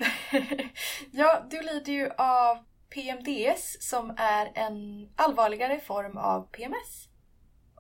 ja, 1.19 1.39
du 1.51 1.61
lider 1.61 1.93
ju 1.93 2.09
av 2.17 2.55
PMDS 2.93 3.89
som 3.89 4.15
är 4.17 4.45
en 4.55 4.77
allvarligare 5.17 5.79
form 5.79 6.17
av 6.17 6.41
PMS. 6.55 6.91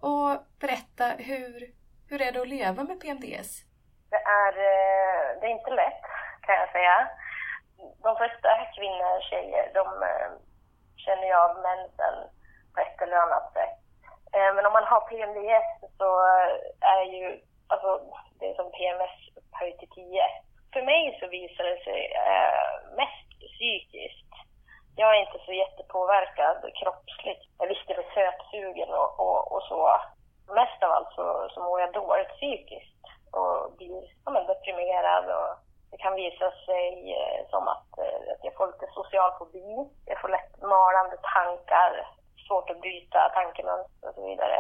Och 0.01 0.31
berätta, 0.61 1.05
hur, 1.05 1.51
hur 2.09 2.21
är 2.21 2.31
det 2.31 2.41
att 2.41 2.47
leva 2.47 2.83
med 2.83 3.01
PMDS? 3.01 3.49
Det 4.09 4.21
är, 4.43 4.53
eh, 4.71 5.39
det 5.39 5.45
är 5.47 5.51
inte 5.59 5.71
lätt 5.71 6.03
kan 6.41 6.55
jag 6.55 6.71
säga. 6.71 7.07
De 8.03 8.15
flesta 8.15 8.49
kvinnor, 8.75 9.21
tjejer, 9.29 9.71
de 9.73 9.85
eh, 10.03 10.31
känner 11.05 11.25
ju 11.27 11.33
av 11.33 11.53
mensen 11.69 12.13
på 12.73 12.77
ett 12.81 13.01
eller 13.01 13.17
annat 13.17 13.53
sätt. 13.53 13.77
Eh, 14.35 14.49
men 14.55 14.65
om 14.65 14.73
man 14.73 14.89
har 14.91 15.01
PMDS 15.01 15.69
så 15.97 16.09
är 16.95 17.03
ju, 17.15 17.25
alltså 17.67 17.89
det 18.39 18.45
är 18.49 18.55
som 18.55 18.71
PMS 18.71 19.15
upphöjt 19.39 19.79
till 19.79 19.89
10 19.89 20.23
för 20.73 20.81
mig 20.81 21.17
så 21.19 21.27
visar 21.27 21.63
det 21.63 21.83
sig 21.83 22.01
eh, 22.27 22.95
mest 22.99 23.29
psykiskt. 23.53 24.31
Jag 24.95 25.15
är 25.15 25.19
inte 25.21 25.39
så 25.45 25.53
jättepåverkad 25.53 26.57
kroppsligt. 26.79 27.43
Jag 27.59 27.67
visst 27.67 27.89
är 27.89 28.05
sötsugen 28.15 28.89
och, 28.89 29.19
och, 29.19 29.51
och 29.51 29.63
så. 29.63 30.01
Mest 30.47 30.83
av 30.83 30.91
allt 30.91 31.13
så, 31.15 31.49
så 31.53 31.63
mår 31.63 31.79
jag 31.79 31.93
dåligt 31.93 32.27
psykiskt 32.37 33.03
och 33.31 33.71
blir 33.77 34.03
ja, 34.25 34.31
men, 34.31 34.45
deprimerad 34.45 35.25
och 35.25 35.51
det 35.91 35.97
kan 35.97 36.15
visa 36.15 36.51
sig 36.65 36.91
eh, 37.19 37.49
som 37.49 37.67
att, 37.67 37.91
eh, 38.03 38.19
att 38.33 38.43
jag 38.43 38.53
får 38.55 38.67
lite 38.67 38.87
social 38.93 39.31
fobi. 39.37 39.69
Jag 40.05 40.21
får 40.21 40.29
lätt 40.29 40.61
malande 40.61 41.17
tankar, 41.35 41.91
svårt 42.47 42.69
att 42.69 42.81
bryta 42.81 43.29
tankemönster 43.29 44.07
och 44.09 44.15
så 44.15 44.23
vidare. 44.29 44.59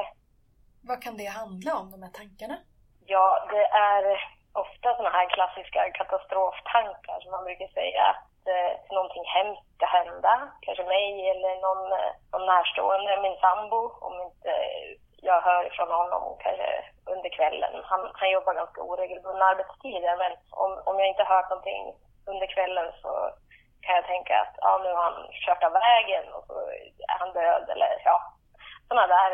Vad 0.89 1.03
kan 1.03 1.17
det 1.17 1.25
handla 1.41 1.71
om, 1.79 1.91
de 1.91 2.03
här 2.03 2.13
tankarna? 2.21 2.57
Ja, 3.05 3.47
det 3.51 3.65
är 3.91 4.03
ofta 4.53 4.87
sådana 4.95 5.15
här 5.17 5.29
klassiska 5.29 5.81
katastroftankar 5.99 7.17
som 7.19 7.31
man 7.31 7.43
brukar 7.43 7.67
säga. 7.67 8.05
eh, 8.53 8.73
någonting 8.95 9.25
hemskt 9.37 9.69
ska 9.75 9.85
hända, 9.85 10.33
kanske 10.61 10.83
mig 10.83 11.29
eller 11.31 11.53
någon, 11.65 11.83
eh, 11.99 12.11
någon 12.31 12.45
närstående, 12.53 13.21
min 13.21 13.37
sambo, 13.45 13.81
om 14.07 14.15
inte 14.27 14.51
jag 15.21 15.41
hör 15.41 15.63
ifrån 15.67 15.91
honom 16.01 16.23
kanske 16.39 16.69
under 17.13 17.29
kvällen. 17.37 17.73
Han, 17.91 18.01
han 18.19 18.29
jobbar 18.35 18.53
ganska 18.61 18.81
oregelbundna 18.81 19.45
arbetstider 19.45 20.15
men 20.23 20.31
om, 20.63 20.71
om 20.89 20.95
jag 20.99 21.07
inte 21.07 21.31
hört 21.33 21.49
någonting 21.49 21.83
under 22.31 22.47
kvällen 22.55 22.87
så 23.01 23.11
kan 23.83 23.95
jag 23.95 24.05
tänka 24.13 24.33
att 24.43 24.55
ja, 24.65 24.71
nu 24.83 24.89
har 24.97 25.03
han 25.09 25.19
kört 25.45 25.63
av 25.67 25.71
vägen 25.71 26.25
och 26.35 26.43
så 26.47 26.55
är 27.11 27.17
han 27.21 27.33
död 27.33 27.65
eller 27.73 27.91
ja, 28.09 28.17
sådana 28.87 29.07
där 29.07 29.31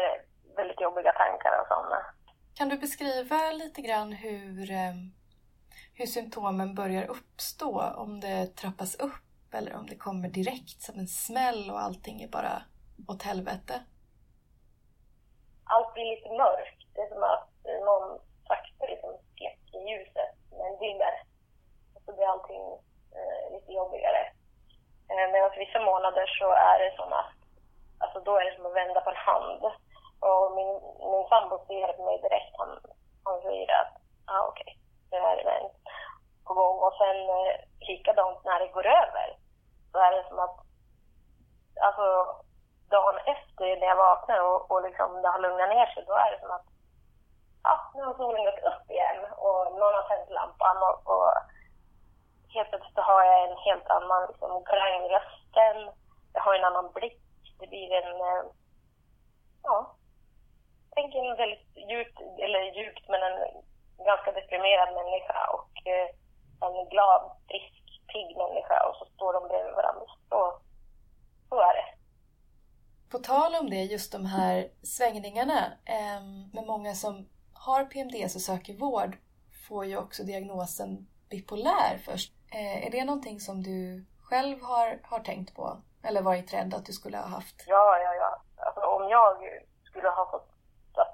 väldigt 0.57 0.81
jobbiga 0.81 1.11
tankar 1.11 1.53
och 1.61 1.67
sådana. 1.67 1.99
Kan 2.57 2.69
du 2.69 2.77
beskriva 2.77 3.51
lite 3.51 3.81
grann 3.81 4.11
hur, 4.13 4.71
eh, 4.71 4.95
hur 5.93 6.05
symptomen 6.05 6.75
börjar 6.75 7.05
uppstå? 7.15 7.81
Om 8.03 8.19
det 8.19 8.55
trappas 8.61 8.95
upp 8.95 9.53
eller 9.53 9.75
om 9.75 9.85
det 9.87 9.97
kommer 9.97 10.29
direkt 10.29 10.81
som 10.81 10.99
en 10.99 11.07
smäll 11.07 11.71
och 11.71 11.79
allting 11.79 12.21
är 12.21 12.27
bara 12.27 12.61
åt 13.07 13.23
helvete? 13.23 13.73
Allt 15.65 15.93
blir 15.93 16.15
lite 16.15 16.29
mörkt. 16.29 16.79
Det 16.93 17.01
är 17.01 17.09
som 17.09 17.23
att 17.23 17.44
någon 17.85 18.19
sakta 18.47 18.85
liksom 18.85 19.11
släcker 19.37 19.79
ljuset 19.87 20.33
med 20.57 20.67
en 20.67 20.79
dimmer. 20.79 21.13
Och 21.95 22.01
så 22.05 22.09
blir 22.15 22.27
allting 22.27 22.65
eh, 23.17 23.53
lite 23.53 23.71
jobbigare. 23.71 24.21
Eh, 25.09 25.27
Medan 25.31 25.51
vissa 25.57 25.79
månader 25.79 26.25
så 26.39 26.47
är 26.51 26.77
det 26.83 26.95
som 26.95 27.13
att, 27.13 27.35
alltså 28.03 28.19
då 28.19 28.37
är 28.37 28.45
det 28.45 28.55
som 28.55 28.65
att 28.65 28.79
vända 28.81 29.01
på 29.01 29.09
en 29.09 29.25
hand. 29.29 29.63
Och 30.27 30.51
min, 30.57 30.73
min 31.11 31.25
sambo 31.29 31.55
ser 31.67 31.93
på 31.93 32.03
mig 32.05 32.17
direkt. 32.21 32.53
Han, 32.57 32.71
han 33.25 33.41
säger 33.41 33.71
att, 33.81 33.93
ja 34.27 34.39
ah, 34.39 34.47
okej, 34.49 34.71
okay, 34.71 34.75
nu 35.11 35.17
är 35.17 35.35
det 35.43 35.69
på 36.45 36.53
gång. 36.53 36.77
Och 36.85 36.95
sen 37.01 37.17
eh, 37.37 37.55
likadant 37.87 38.43
när 38.43 38.59
det 38.59 38.75
går 38.77 38.85
över 38.85 39.27
så 39.91 39.97
är 39.97 40.11
det 40.11 40.27
som 40.29 40.39
att, 40.39 40.57
alltså 41.87 42.05
dagen 42.89 43.17
efter 43.25 43.67
när 43.79 43.87
jag 43.87 43.95
vaknar 43.95 44.39
och, 44.49 44.71
och 44.71 44.81
liksom 44.87 45.21
det 45.21 45.29
har 45.29 45.39
lugnat 45.39 45.69
ner 45.69 45.85
sig, 45.85 46.03
då 46.07 46.13
är 46.13 46.31
det 46.31 46.39
som 46.39 46.51
att 46.51 46.74
ja, 47.67 47.75
nu 47.95 48.01
har 48.07 48.13
solen 48.13 48.45
gått 48.45 48.67
upp 48.71 48.85
igen 48.95 49.19
och 49.45 49.61
någon 49.79 49.97
har 49.99 50.07
tänt 50.09 50.29
lampan 50.37 50.77
och, 50.87 50.97
och 51.13 51.31
helt 52.55 52.69
plötsligt 52.69 53.09
har 53.11 53.23
jag 53.29 53.39
en 53.49 53.57
helt 53.67 53.87
annan 53.97 54.21
liksom, 54.29 54.51
klang 54.69 55.01
i 55.05 55.13
rösten. 55.15 55.77
Jag 56.33 56.41
har 56.41 56.53
en 56.55 56.69
annan 56.69 56.91
blick. 56.97 57.21
Det 57.59 57.67
blir 57.67 57.91
en, 58.01 58.11
eh, 58.29 58.43
ja, 59.63 59.95
tänk 60.95 61.15
en 61.15 61.37
väldigt 61.43 61.69
djupt, 61.89 62.19
eller 62.45 62.61
djupt, 62.77 63.05
men 63.11 63.21
en 63.23 63.37
ganska 64.09 64.31
deprimerad 64.31 64.89
människa 64.99 65.39
och 65.57 65.73
eh, 65.93 66.07
en 66.65 66.89
glad, 66.89 67.21
frisk, 67.47 67.83
pigg 68.11 68.37
människa 68.37 68.77
och 68.87 68.95
så 68.99 69.05
står 69.15 69.33
de 69.33 69.47
bredvid 69.47 69.75
varandra. 69.75 70.05
Så, 70.29 70.59
så 71.49 71.55
är 71.69 71.73
det. 71.73 71.87
På 73.11 73.17
tal 73.17 73.55
om 73.55 73.69
det, 73.69 73.83
just 73.83 74.11
de 74.11 74.25
här 74.25 74.69
svängningarna 74.83 75.61
eh, 75.85 76.21
med 76.53 76.65
många 76.65 76.93
som 76.93 77.29
har 77.65 77.85
PMDS 77.85 78.35
och 78.35 78.41
söker 78.41 78.73
vård 78.73 79.17
får 79.67 79.85
ju 79.85 79.97
också 79.97 80.23
diagnosen 80.23 81.07
bipolär 81.29 81.97
först. 82.05 82.31
Eh, 82.53 82.87
är 82.87 82.91
det 82.91 83.05
någonting 83.05 83.39
som 83.39 83.63
du 83.63 84.05
själv 84.29 84.57
har, 84.61 84.99
har 85.03 85.19
tänkt 85.19 85.55
på? 85.55 85.65
Eller 86.07 86.21
varit 86.21 86.53
rädd 86.53 86.73
att 86.73 86.85
du 86.85 86.93
skulle 86.93 87.17
ha 87.17 87.27
haft? 87.37 87.57
Ja, 87.67 87.97
ja, 88.05 88.13
ja. 88.21 88.31
Alltså, 88.65 88.81
om 88.81 89.09
jag 89.09 89.37
skulle 89.89 90.09
ha 90.09 90.31
fått 90.31 90.49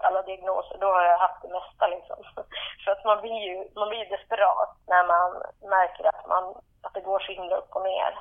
alla 0.07 0.21
diagnoser, 0.21 0.77
då 0.81 0.87
har 0.87 1.03
jag 1.03 1.17
haft 1.17 1.41
det 1.41 1.51
mesta 1.59 1.87
liksom. 1.87 2.17
För 2.83 2.91
att 2.91 3.05
man 3.05 3.21
blir 3.21 3.41
ju 3.49 3.55
man 3.75 3.89
blir 3.89 4.09
desperat 4.09 4.71
när 4.87 5.03
man 5.13 5.29
märker 5.75 6.03
att, 6.11 6.27
man, 6.27 6.43
att 6.81 6.93
det 6.93 7.01
går 7.09 7.19
så 7.19 7.31
himla 7.31 7.55
upp 7.55 7.71
och 7.75 7.83
ner. 7.83 8.11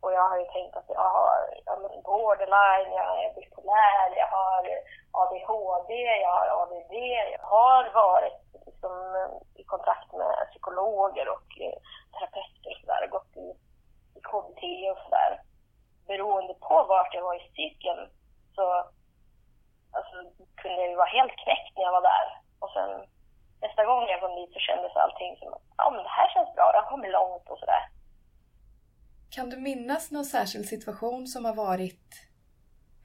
Och 0.00 0.12
jag 0.12 0.28
har 0.28 0.38
ju 0.38 0.46
tänkt 0.46 0.76
att 0.76 0.88
jag 0.88 1.08
har 1.18 1.38
borderline, 2.02 2.92
jag 3.00 3.24
är 3.24 3.34
bipolär, 3.34 4.08
jag 4.22 4.30
har 4.38 4.62
ADHD, 5.20 5.92
jag 6.24 6.32
har 6.38 6.46
ADD. 6.62 6.94
Jag 7.36 7.44
har 7.56 7.84
varit 8.04 8.42
liksom, 8.66 8.92
eh, 9.18 9.60
i 9.60 9.64
kontakt 9.64 10.12
med 10.12 10.34
psykologer 10.50 11.26
och 11.36 11.48
eh, 11.66 11.78
terapeuter 12.14 12.70
och 12.72 12.80
sådär, 12.80 13.14
gått 13.16 13.32
i, 13.44 13.48
i 14.18 14.20
KBT 14.28 14.62
och 14.92 15.02
sådär. 15.04 15.32
Beroende 16.06 16.54
på 16.54 16.74
vart 16.88 17.14
jag 17.14 17.22
var 17.22 17.34
i 17.34 17.50
cykeln 17.56 18.02
så 18.54 18.64
alltså, 19.96 20.16
kunde 20.60 20.80
jag 20.82 20.90
ju 20.90 20.96
vara 20.96 21.16
helt 21.18 21.36
knäckt 21.42 21.74
när 21.76 21.84
jag 21.88 21.96
var 21.98 22.06
där. 22.14 22.26
Och 22.62 22.70
sen 22.76 22.90
nästa 23.64 23.82
gång 23.84 24.02
jag 24.08 24.20
kom 24.20 24.34
dit 24.36 24.52
så 24.52 24.60
kändes 24.68 24.96
allting 24.96 25.36
som 25.36 25.48
att 25.54 25.62
ja, 25.76 25.90
men 25.94 26.02
det 26.02 26.14
här 26.18 26.28
känns 26.34 26.54
bra, 26.54 26.66
det 26.72 26.80
har 26.82 26.90
kommit 26.90 27.10
långt 27.10 27.48
och 27.48 27.58
sådär. 27.58 27.84
Kan 29.30 29.50
du 29.50 29.56
minnas 29.56 30.10
någon 30.10 30.24
särskild 30.24 30.66
situation 30.66 31.26
som 31.26 31.44
har 31.44 31.54
varit 31.54 32.27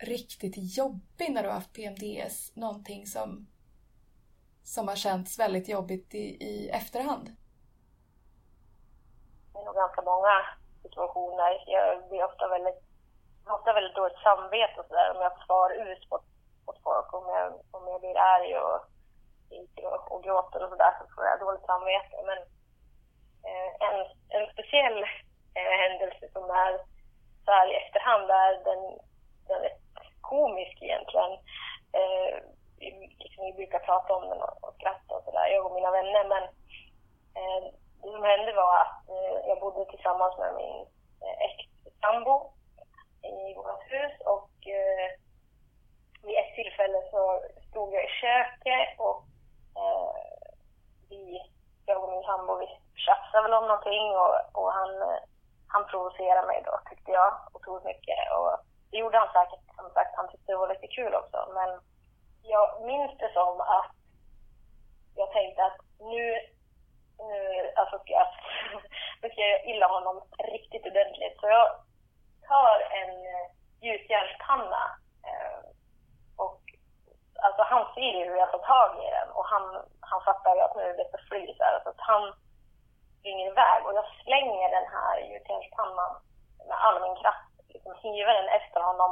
riktigt 0.06 0.78
jobbig 0.78 1.28
när 1.32 1.44
du 1.44 1.48
har 1.48 1.56
haft 1.56 1.74
PMDS? 1.74 2.56
Någonting 2.56 3.06
som, 3.06 3.48
som 4.64 4.88
har 4.88 4.96
känts 4.96 5.40
väldigt 5.40 5.70
jobbigt 5.70 6.16
i, 6.16 6.28
i 6.52 6.70
efterhand? 6.70 7.26
Det 9.54 9.60
är 9.60 9.66
nog 9.66 9.76
ganska 9.76 10.02
många 10.02 10.36
situationer. 10.84 11.52
Jag 11.68 12.10
blir 12.10 12.24
ofta 12.24 12.48
väldigt, 12.48 12.82
ofta 13.58 13.74
väldigt 13.74 13.96
dåligt 13.96 14.24
samvete 14.28 14.76
och 14.80 14.88
sådär 14.88 15.12
om 15.16 15.22
jag 15.22 15.34
far 15.48 15.70
ut 15.88 16.04
mot, 16.12 16.26
mot 16.66 16.80
folk. 16.84 17.14
Om 17.14 17.26
jag, 17.36 17.48
om 17.76 17.84
jag 17.92 18.00
blir 18.02 18.18
arg 18.34 18.52
och, 18.58 18.80
och, 19.88 20.12
och 20.12 20.24
gråter 20.24 20.64
och 20.64 20.70
sådär 20.70 20.94
så 21.00 21.04
får 21.16 21.24
jag 21.26 21.40
dåligt 21.40 21.66
samvete. 21.72 22.16
Men 22.30 22.40
eh, 23.48 23.70
en, 23.88 23.98
en 24.36 24.46
speciell 24.54 25.00
eh, 25.58 25.74
händelse 25.84 26.26
som 26.34 26.44
är 26.64 26.74
så 27.46 27.52
här 27.52 27.68
i 27.72 27.80
efterhand 27.82 28.28
är 28.44 28.54
den, 28.70 28.82
komisk 30.34 30.78
egentligen. 30.82 31.34
Eh, 32.00 32.36
liksom, 33.24 33.42
vi 33.46 33.54
brukar 33.54 33.80
prata 33.80 34.16
om 34.16 34.24
den 34.30 34.42
och, 34.42 34.74
skratta 34.78 35.12
och 35.16 35.24
sådär, 35.24 35.48
jag 35.48 35.66
och 35.66 35.76
mina 35.78 35.92
vänner. 35.92 36.24
Men 36.34 36.44
eh, 37.38 37.62
det 38.02 38.12
som 38.12 38.24
hände 38.24 38.54
var 38.54 38.74
att 38.84 39.10
eh, 39.16 39.38
jag 39.50 39.60
bodde 39.60 39.92
tillsammans 39.92 40.36
med 40.38 40.52
min 40.56 40.78
eh, 41.24 41.36
ex-sambo 41.48 42.36
i 43.36 43.54
vårt 43.56 43.84
hus 43.94 44.16
och 44.36 44.54
eh, 44.80 45.08
vid 46.24 46.38
ett 46.38 46.56
tillfälle 46.56 47.00
så 47.12 47.22
stod 47.70 47.94
jag 47.94 48.04
i 48.06 48.12
köket 48.22 48.90
och 49.08 49.20
eh, 49.82 50.14
vi, 51.10 51.22
jag 51.86 52.04
och 52.04 52.12
min 52.14 52.24
sambo, 52.24 52.52
vi 52.58 52.68
tjafsade 53.06 53.44
väl 53.44 53.54
om 53.54 53.68
någonting 53.68 54.06
och, 54.22 54.36
och 54.60 54.72
han 54.72 55.02
eh, 55.02 55.24
han 55.74 55.86
provocerade 55.92 56.48
mig 56.48 56.64
då 56.66 56.80
tyckte 56.90 57.12
jag 57.12 57.32
otroligt 57.54 57.86
mycket. 57.92 58.22
Och 58.38 58.52
det 58.92 58.98
gjorde 58.98 59.18
han 59.18 59.34
säkert, 59.34 59.63
som 59.76 59.90
sagt, 59.94 60.16
han 60.16 60.30
tyckte 60.30 60.52
det 60.52 60.58
var 60.58 60.74
lite 60.74 60.88
kul 60.88 61.14
också. 61.16 61.40
Men 61.54 61.70
jag 62.44 62.82
minns 62.86 63.18
det 63.18 63.34
som 63.34 63.62
att 63.62 63.92
jag 65.16 65.32
tänkte 65.32 65.66
att 65.66 65.80
nu, 66.00 66.24
nu 67.30 67.72
alltså 67.76 68.00
ska 68.00 68.14
jag, 68.14 68.28
nu 69.22 69.30
ska 69.30 69.42
jag 69.42 69.66
illa 69.66 69.88
honom 69.88 70.22
riktigt 70.56 70.86
ordentligt. 70.86 71.40
Så 71.40 71.48
jag 71.48 71.68
tar 72.48 72.76
en 73.02 73.10
eh, 73.10 73.46
gjutjärnspanna 73.82 74.84
eh, 75.28 75.60
och 76.38 76.62
alltså 77.46 77.64
han 77.64 77.94
ser 77.94 78.14
ju 78.20 78.26
hur 78.30 78.38
jag 78.38 78.52
tar 78.52 78.60
tag 78.74 78.92
i 79.06 79.10
den 79.18 79.30
och 79.30 79.46
han, 79.46 79.64
han 80.00 80.22
fattar 80.22 80.56
ju 80.56 80.62
att 80.62 80.76
nu 80.76 80.82
är 80.82 80.88
det 80.88 81.04
bäst 81.04 81.16
att 81.16 81.28
fly. 81.30 81.54
Så, 81.58 81.64
här, 81.64 81.80
så 81.84 81.90
att 81.90 82.04
han 82.12 82.34
springer 83.20 83.48
iväg 83.52 83.86
och 83.86 83.94
jag 83.94 84.06
slänger 84.24 84.70
den 84.70 84.88
här 84.96 85.16
gjutjärnspannan 85.20 86.12
med 86.68 86.78
all 86.86 87.02
min 87.02 87.16
kraft. 87.22 87.50
Liksom 87.68 87.94
hivar 88.04 88.34
den 88.34 88.50
efter 88.50 88.82
honom 88.82 89.12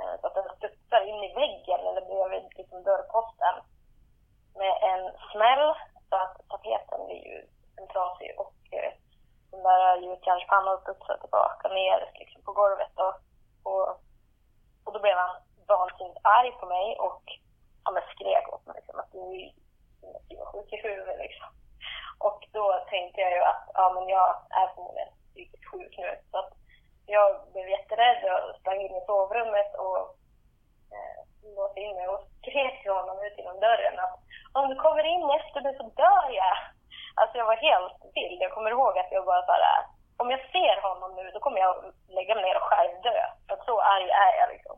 eh, 0.00 0.14
så 0.20 0.26
att 0.26 0.34
den 0.34 0.56
studsar 0.56 1.01
in 1.12 1.24
i 1.24 1.34
väggen 1.34 1.80
eller 1.88 2.02
bredvid 2.10 2.44
liksom, 2.58 2.82
dörrposten 2.82 3.56
med 4.54 4.74
en 4.90 5.02
smäll 5.32 5.74
så 6.08 6.16
att 6.16 6.36
tapeten 6.48 7.06
blir 7.06 7.24
ju 7.32 7.38
trasig 7.92 8.30
och 8.38 8.54
eh, 8.70 8.92
den 9.50 9.62
där 9.62 9.96
gjutjärnspannan 9.96 10.80
studsar 10.80 11.16
tillbaka 11.16 11.68
ner 11.68 12.10
liksom, 12.14 12.42
på 12.42 12.52
golvet. 12.52 12.94
Och, 13.06 13.14
och, 13.70 13.88
och 14.84 14.92
då 14.92 14.98
blev 15.00 15.16
han 15.16 15.36
vansinnigt 15.68 16.20
arg 16.22 16.52
på 16.60 16.66
mig 16.66 16.96
och 16.98 17.22
han 17.82 17.94
skrek 18.12 18.52
åt 18.52 18.66
mig 18.66 18.76
liksom, 18.76 18.98
att 19.00 19.12
du 19.12 19.18
är 20.38 20.44
sjuk 20.52 20.72
i 20.72 20.76
huvudet. 20.76 21.18
Liksom. 21.18 21.48
Och 22.18 22.40
då 22.52 22.84
tänkte 22.90 23.20
jag 23.20 23.32
ju 23.32 23.42
att 23.52 23.64
ja, 23.74 23.92
men 23.94 24.08
jag 24.08 24.28
är 24.50 24.66
förmodligen 24.74 25.12
psykiskt 25.30 25.70
sjuk 25.70 25.94
nu. 25.98 26.10
Så 26.30 26.38
att 26.38 26.52
jag 27.06 27.28
blev 27.52 27.68
jätterädd 27.68 28.20
och 28.48 28.60
sprang 28.60 28.80
in 28.80 28.96
i 28.96 29.06
sovrummet 29.06 29.74
och 29.74 30.16
eh, 31.42 31.54
låste 31.56 31.80
in 31.80 31.96
mig 31.96 32.08
och 32.08 32.22
skrek 32.38 32.82
till 32.82 32.92
honom 32.92 33.16
ut 33.26 33.38
genom 33.38 33.60
dörren 33.60 33.98
att 33.98 34.14
om 34.58 34.68
du 34.68 34.76
kommer 34.84 35.04
in 35.04 35.30
efter 35.38 35.60
mig 35.60 35.76
så 35.76 35.82
dör 35.82 36.26
jag. 36.42 36.56
Alltså 37.14 37.38
jag 37.38 37.46
var 37.46 37.56
helt 37.56 37.98
vild. 38.14 38.42
Jag 38.42 38.52
kommer 38.52 38.70
ihåg 38.70 38.98
att 38.98 39.12
jag 39.12 39.24
bara 39.24 39.46
såhär, 39.46 39.84
om 40.16 40.30
jag 40.30 40.40
ser 40.54 40.76
honom 40.88 41.10
nu 41.16 41.30
då 41.30 41.40
kommer 41.40 41.60
jag 41.60 41.74
lägga 42.08 42.34
mig 42.34 42.44
ner 42.44 42.56
och 42.56 42.68
själv 42.70 43.02
dö. 43.02 43.18
För 43.48 43.56
så 43.66 43.80
arg 43.80 44.10
är 44.10 44.32
jag 44.40 44.48
liksom. 44.54 44.76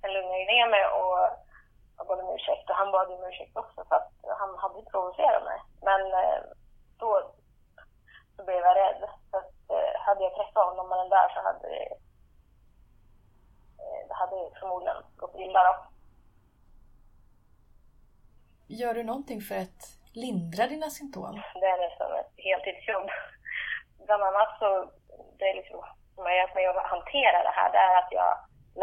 Sen 0.00 0.12
lugnade 0.12 0.38
jag 0.38 0.46
ner 0.54 0.68
mig 0.70 0.84
och 0.86 1.18
jag 1.96 2.06
bad 2.06 2.20
om 2.20 2.34
ursäkt 2.34 2.70
och 2.70 2.76
han 2.76 2.92
bad 2.92 3.10
om 3.10 3.24
ursäkt 3.24 3.56
också 3.56 3.84
för 3.88 3.96
att 3.96 4.12
han 4.40 4.58
hade 4.58 4.90
provocerat 4.90 5.44
mig. 5.44 5.58
Men 5.82 6.00
eh, 6.12 6.40
då, 7.00 7.10
då 8.36 8.44
blev 8.44 8.58
jag 8.58 8.76
rädd. 8.76 9.02
För 9.30 9.38
att, 9.38 9.70
eh, 9.70 10.00
hade 10.00 10.24
jag 10.24 10.34
träffat 10.34 10.68
honom 10.68 10.88
med 10.88 10.98
den 10.98 11.08
där 11.08 11.28
så 11.28 11.40
hade 11.40 11.68
det, 13.86 14.12
eh, 14.12 14.16
hade 14.20 14.38
förmodligen 14.60 15.02
gått 15.16 15.34
illa 15.44 15.60
då. 15.68 15.74
Gör 18.68 18.94
du 18.94 19.02
någonting 19.02 19.40
för 19.40 19.58
att 19.64 19.80
lindra 20.24 20.66
dina 20.66 20.88
symptom? 20.90 21.34
Det 21.60 21.66
är 21.74 21.88
nästan 21.88 22.10
ett 22.20 22.32
heltidsjobb. 22.46 23.08
Bland 24.06 24.22
annat 24.22 24.50
så, 24.58 24.68
det 25.38 25.44
är 25.50 25.54
liksom, 25.54 25.80
som 26.14 26.24
har 26.24 26.32
hjälpt 26.32 26.54
mig 26.54 26.66
att 26.66 26.92
hantera 26.94 27.38
det 27.48 27.54
här, 27.58 27.72
det 27.72 27.78
är 27.78 27.96
att 28.02 28.12
jag 28.12 28.32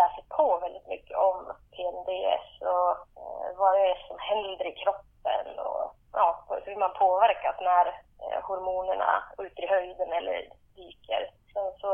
läser 0.02 0.24
på 0.38 0.60
väldigt 0.64 0.88
mycket 0.88 1.18
om 1.18 1.38
PMDS 1.74 2.48
och 2.74 2.92
eh, 3.22 3.48
vad 3.60 3.72
det 3.76 3.84
är 3.92 4.08
som 4.08 4.20
händer 4.30 4.66
i 4.68 4.76
kroppen 4.84 5.46
och 5.68 5.86
ja, 6.14 6.28
hur 6.66 6.76
man 6.76 6.94
påverkas 6.94 7.56
när 7.60 7.86
eh, 8.24 8.40
hormonerna 8.48 9.24
skjuter 9.38 9.64
i 9.64 9.74
höjden 9.76 10.12
eller 10.14 10.40
dyker. 10.76 11.22
Sen 11.54 11.70
så 11.82 11.92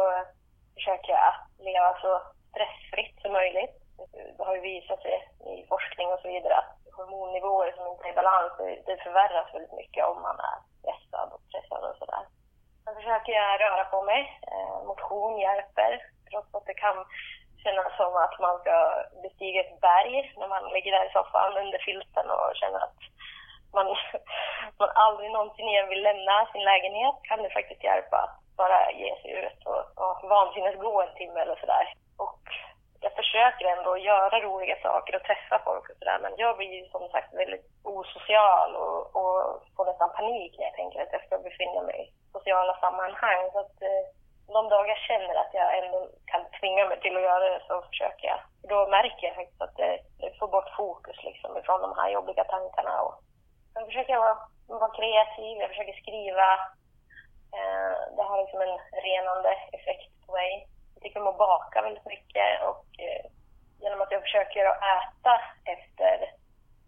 försöker 0.74 1.12
jag 1.12 1.34
leva 1.60 1.98
så 2.02 2.22
stressfritt 2.50 3.22
som 3.22 3.32
möjligt. 3.32 3.76
Det 4.38 4.44
har 4.44 4.56
ju 4.56 4.62
visat 4.62 5.02
sig 5.02 5.18
i 5.54 5.68
forskning 5.68 6.08
och 6.08 6.20
så 6.20 6.28
vidare 6.28 6.56
att 6.58 6.74
hormonnivåer 6.98 7.72
som 7.72 7.88
inte 7.88 8.08
är 8.08 8.12
i 8.12 8.20
balans, 8.22 8.54
det 8.86 8.98
förvärras 9.04 9.54
väldigt 9.54 9.80
mycket 9.82 10.06
om 10.06 10.22
man 10.22 10.38
är 10.50 10.58
stressad 10.80 11.28
och 11.34 11.42
stressad 11.48 11.84
och 11.90 11.98
sådär. 11.98 12.24
Sen 12.84 12.96
försöker 12.96 13.34
jag 13.34 13.62
röra 13.62 13.86
på 13.86 14.00
mig. 14.04 14.22
Eh, 14.52 14.78
motion 14.92 15.40
hjälper, 15.40 15.92
trots 16.30 16.56
att 16.56 16.66
det 16.66 16.74
kan 16.74 16.98
kännas 17.64 17.92
som 17.98 18.12
att 18.16 18.40
man 18.40 18.60
ska 18.60 18.76
bestiga 19.24 19.62
ett 19.62 19.82
berg 19.82 20.34
när 20.38 20.48
man 20.48 20.64
ligger 20.74 20.92
där 20.92 21.06
i 21.06 21.16
soffan 21.18 21.58
under 21.58 21.80
filten 21.80 22.30
och 22.30 22.56
känner 22.56 22.80
att 22.88 23.00
man, 23.74 23.88
man 24.80 24.92
aldrig 25.06 25.32
någonsin 25.32 25.68
igen 25.68 25.90
vill 25.90 26.04
lämna 26.04 26.46
sin 26.52 26.64
lägenhet 26.64 27.16
kan 27.24 27.44
det 27.44 27.50
faktiskt 27.50 27.84
hjälpa 27.84 28.18
att 28.18 28.36
bara 28.58 28.92
ge 28.92 29.16
sig 29.22 29.32
ut 29.32 29.62
och, 29.66 29.84
och 30.06 30.30
vansinnesgå 30.30 31.02
en 31.02 31.16
timme 31.16 31.40
eller 31.40 31.56
sådär. 31.56 31.86
Och 32.25 32.43
jag 33.01 33.13
försöker 33.19 33.65
ändå 33.65 33.97
göra 33.97 34.39
roliga 34.39 34.75
saker 34.82 35.15
och 35.15 35.23
träffa 35.23 35.62
folk 35.65 35.89
och 35.89 35.97
sådär 35.99 36.19
men 36.21 36.34
jag 36.38 36.58
blir 36.58 36.73
ju 36.79 36.86
som 36.86 37.10
sagt 37.10 37.34
väldigt 37.34 37.65
osocial 37.84 38.75
och, 38.75 39.01
och 39.19 39.38
får 39.75 39.86
nästan 39.86 40.10
panik 40.19 40.51
när 40.58 40.65
jag 40.65 40.75
tänker 40.75 41.01
att 41.01 41.13
jag 41.15 41.23
ska 41.25 41.38
befinna 41.38 41.82
mig 41.82 41.99
i 42.01 42.32
sociala 42.32 42.73
sammanhang. 42.84 43.41
Så 43.53 43.60
att, 43.60 43.82
eh, 43.82 44.03
de 44.55 44.69
dagar 44.69 44.89
jag 44.95 45.03
känner 45.10 45.36
att 45.36 45.53
jag 45.53 45.77
ändå 45.77 45.99
kan 46.32 46.43
tvinga 46.60 46.86
mig 46.86 46.99
till 46.99 47.17
att 47.17 47.29
göra 47.29 47.49
det 47.49 47.62
så 47.67 47.82
försöker 47.82 48.27
jag. 48.27 48.39
Då 48.71 48.88
märker 48.88 49.27
jag 49.27 49.36
faktiskt 49.36 49.62
att 49.62 49.79
eh, 49.79 49.86
det, 49.86 49.99
det 50.21 50.38
får 50.39 50.47
bort 50.47 50.69
fokus 50.77 51.17
liksom 51.23 51.58
ifrån 51.58 51.82
de 51.82 51.93
här 51.97 52.10
jobbiga 52.10 52.43
tankarna. 52.43 53.01
Och 53.01 53.15
sen 53.73 53.86
försöker 53.86 54.13
jag 54.13 54.21
vara, 54.27 54.38
vara 54.67 54.95
kreativ, 54.99 55.58
jag 55.58 55.69
försöker 55.69 56.01
skriva. 56.01 56.49
Eh, 57.58 57.97
det 58.15 58.23
har 58.23 58.38
liksom 58.41 58.62
en 58.62 58.77
renande 59.08 59.51
effekt 59.77 60.12
på 60.25 60.32
mig. 60.34 60.67
Jag 61.00 61.04
tycker 61.04 61.22
om 61.22 61.28
att 61.28 61.38
baka 61.38 61.82
väldigt 61.82 62.06
mycket 62.06 62.62
och 62.70 62.86
eh, 63.06 63.26
genom 63.82 64.02
att 64.02 64.12
jag 64.12 64.22
försöker 64.22 64.66
att 64.66 64.82
äta 64.98 65.34
efter 65.76 66.16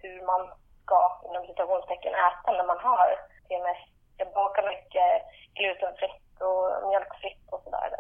hur 0.02 0.26
man 0.26 0.42
ska, 0.84 1.22
inom 1.30 1.48
citationstecken, 1.48 2.14
äta 2.14 2.52
när 2.52 2.68
man 2.72 2.80
har 2.80 3.10
PMS. 3.48 3.82
Jag 4.18 4.34
bakar 4.34 4.64
mycket 4.74 5.10
glutenfritt 5.58 6.36
och 6.48 6.88
mjölkfritt 6.90 7.46
och 7.52 7.62
sådär. 7.64 7.92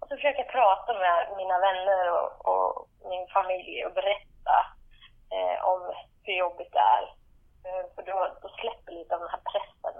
Och 0.00 0.08
så 0.08 0.16
försöker 0.16 0.42
jag 0.44 0.52
prata 0.52 0.92
med 1.04 1.36
mina 1.36 1.58
vänner 1.66 2.04
och, 2.16 2.30
och 2.50 2.88
min 3.10 3.26
familj 3.36 3.84
och 3.86 3.94
berätta 3.94 4.56
eh, 5.34 5.56
om 5.72 5.80
hur 6.22 6.34
jobbigt 6.34 6.72
det 6.72 6.86
är. 6.96 7.04
Eh, 7.66 7.84
för 7.94 8.02
då, 8.02 8.18
då 8.42 8.48
släpper 8.48 8.92
lite 8.92 9.14
av 9.14 9.20
den 9.20 9.34
här 9.34 9.44
pressen. 9.52 9.96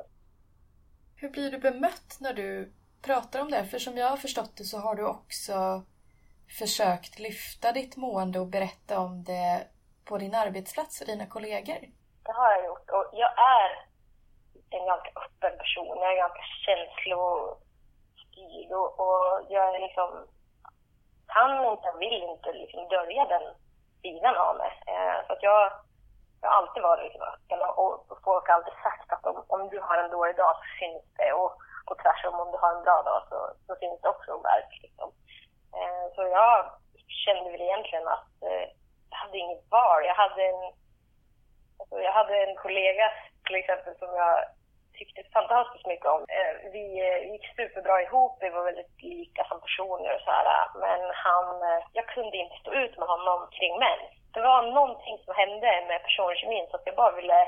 Hur 1.17 1.29
blir 1.29 1.51
du 1.51 1.59
bemött 1.59 2.11
när 2.21 2.33
du 2.33 2.73
pratar 3.03 3.41
om 3.41 3.51
det? 3.51 3.65
För 3.65 3.79
som 3.79 3.97
jag 3.97 4.09
har 4.09 4.17
förstått 4.17 4.57
det 4.57 4.65
så 4.65 4.79
har 4.79 4.95
du 4.95 5.07
också 5.07 5.83
försökt 6.59 7.19
lyfta 7.19 7.73
ditt 7.73 7.97
mående 7.97 8.41
och 8.41 8.47
berätta 8.47 8.99
om 8.99 9.25
det 9.25 9.67
på 10.05 10.19
din 10.19 10.35
arbetsplats 10.35 11.01
och 11.01 11.07
dina 11.07 11.27
kollegor. 11.27 11.81
Det 12.25 12.33
har 12.33 12.53
jag 12.53 12.65
gjort 12.65 12.91
och 12.91 13.11
jag 13.13 13.33
är 13.59 13.71
en 14.71 14.87
ganska 14.87 15.11
öppen 15.25 15.59
person. 15.59 15.99
Jag 16.03 16.13
är 16.13 16.17
ganska 16.17 16.43
känslostyrd 16.65 17.63
och, 18.73 19.01
och 19.01 19.47
jag 19.49 19.75
är 19.75 19.81
liksom 19.81 20.27
kan 21.35 21.73
inte, 21.73 21.89
vill 21.99 22.23
inte 22.33 22.53
liksom 22.53 22.89
dölja 22.89 23.25
den 23.25 23.43
sidan 24.03 24.37
av 24.37 24.57
mig. 24.57 24.73
Eh, 24.87 25.27
så 25.27 25.33
att 25.33 25.43
jag, 25.43 25.73
jag 26.41 26.49
har 26.49 26.57
alltid 26.57 26.83
varit 26.83 27.05
liksom 27.05 27.23
öppen 27.23 27.61
och, 27.63 27.93
och 28.11 28.19
folk 28.25 28.49
har 28.49 28.55
alltid 28.55 28.79
sagt 28.83 29.13
att 29.13 29.27
om, 29.27 29.45
om 29.55 29.69
du 29.69 29.81
har 29.81 29.97
en 29.99 30.11
dålig 30.11 30.37
dag 30.37 30.55
så 30.57 30.65
syns 30.79 31.05
det 31.17 31.33
och, 31.33 31.53
och 31.91 31.99
tvärtom 32.03 32.41
om 32.41 32.51
du 32.53 32.59
har 32.59 32.73
en 32.77 32.87
bra 32.87 33.03
dag 33.03 33.21
så, 33.31 33.39
så 33.67 33.73
finns 33.81 34.01
det 34.01 34.09
också 34.09 34.31
verk. 34.51 34.73
Liksom. 34.83 35.09
Eh, 35.79 36.05
så 36.15 36.23
jag 36.39 36.55
kände 37.25 37.51
väl 37.51 37.67
egentligen 37.69 38.09
att 38.09 38.33
eh, 38.49 38.67
jag 39.11 39.19
hade 39.23 39.39
inget 39.39 39.65
val. 39.71 40.01
Jag 40.11 40.15
hade 40.15 40.43
en, 40.53 40.63
alltså 41.81 41.97
jag 42.07 42.13
hade 42.13 42.35
en 42.45 42.57
kollega 42.57 43.07
till 43.47 43.57
exempel 43.57 43.95
som 43.99 44.11
jag 44.23 44.37
tyckte 44.99 45.21
fantastiskt 45.39 45.87
mycket 45.87 46.07
om. 46.07 46.23
Eh, 46.37 46.53
vi 46.77 46.85
eh, 47.09 47.33
gick 47.33 47.45
superbra 47.57 48.03
ihop, 48.03 48.33
vi 48.41 48.51
var 48.51 48.65
väldigt 48.65 49.03
lika 49.03 49.45
som 49.45 49.61
personer 49.61 50.11
och 50.15 50.25
så 50.25 50.31
här, 50.31 50.49
men 50.85 51.01
han, 51.27 51.47
eh, 51.69 51.81
jag 51.93 52.07
kunde 52.07 52.37
inte 52.37 52.57
stå 52.63 52.71
ut 52.83 52.99
med 52.99 53.09
honom 53.09 53.49
kring 53.57 53.75
män. 53.79 54.03
Det 54.35 54.41
var 54.41 54.63
någonting 54.63 55.17
som 55.25 55.35
hände 55.35 55.85
med 55.89 56.03
personkemin 56.03 56.67
så 56.71 56.77
att 56.77 56.87
jag 56.87 56.97
bara 56.97 57.13
ville, 57.21 57.41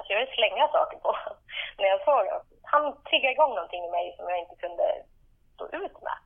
alltså 0.00 0.12
jag 0.12 0.20
ville 0.20 0.38
slänga 0.38 0.68
saker 0.68 0.98
på 1.04 1.10
när 1.78 1.88
jag 1.92 2.00
såg 2.04 2.24
honom. 2.30 2.44
Han 2.74 2.84
triggade 3.08 3.34
igång 3.34 3.54
någonting 3.54 3.84
i 3.84 3.90
mig 3.96 4.06
som 4.16 4.28
jag 4.28 4.38
inte 4.38 4.56
kunde 4.64 4.86
stå 5.54 5.64
ut 5.82 5.96
med. 6.06 6.18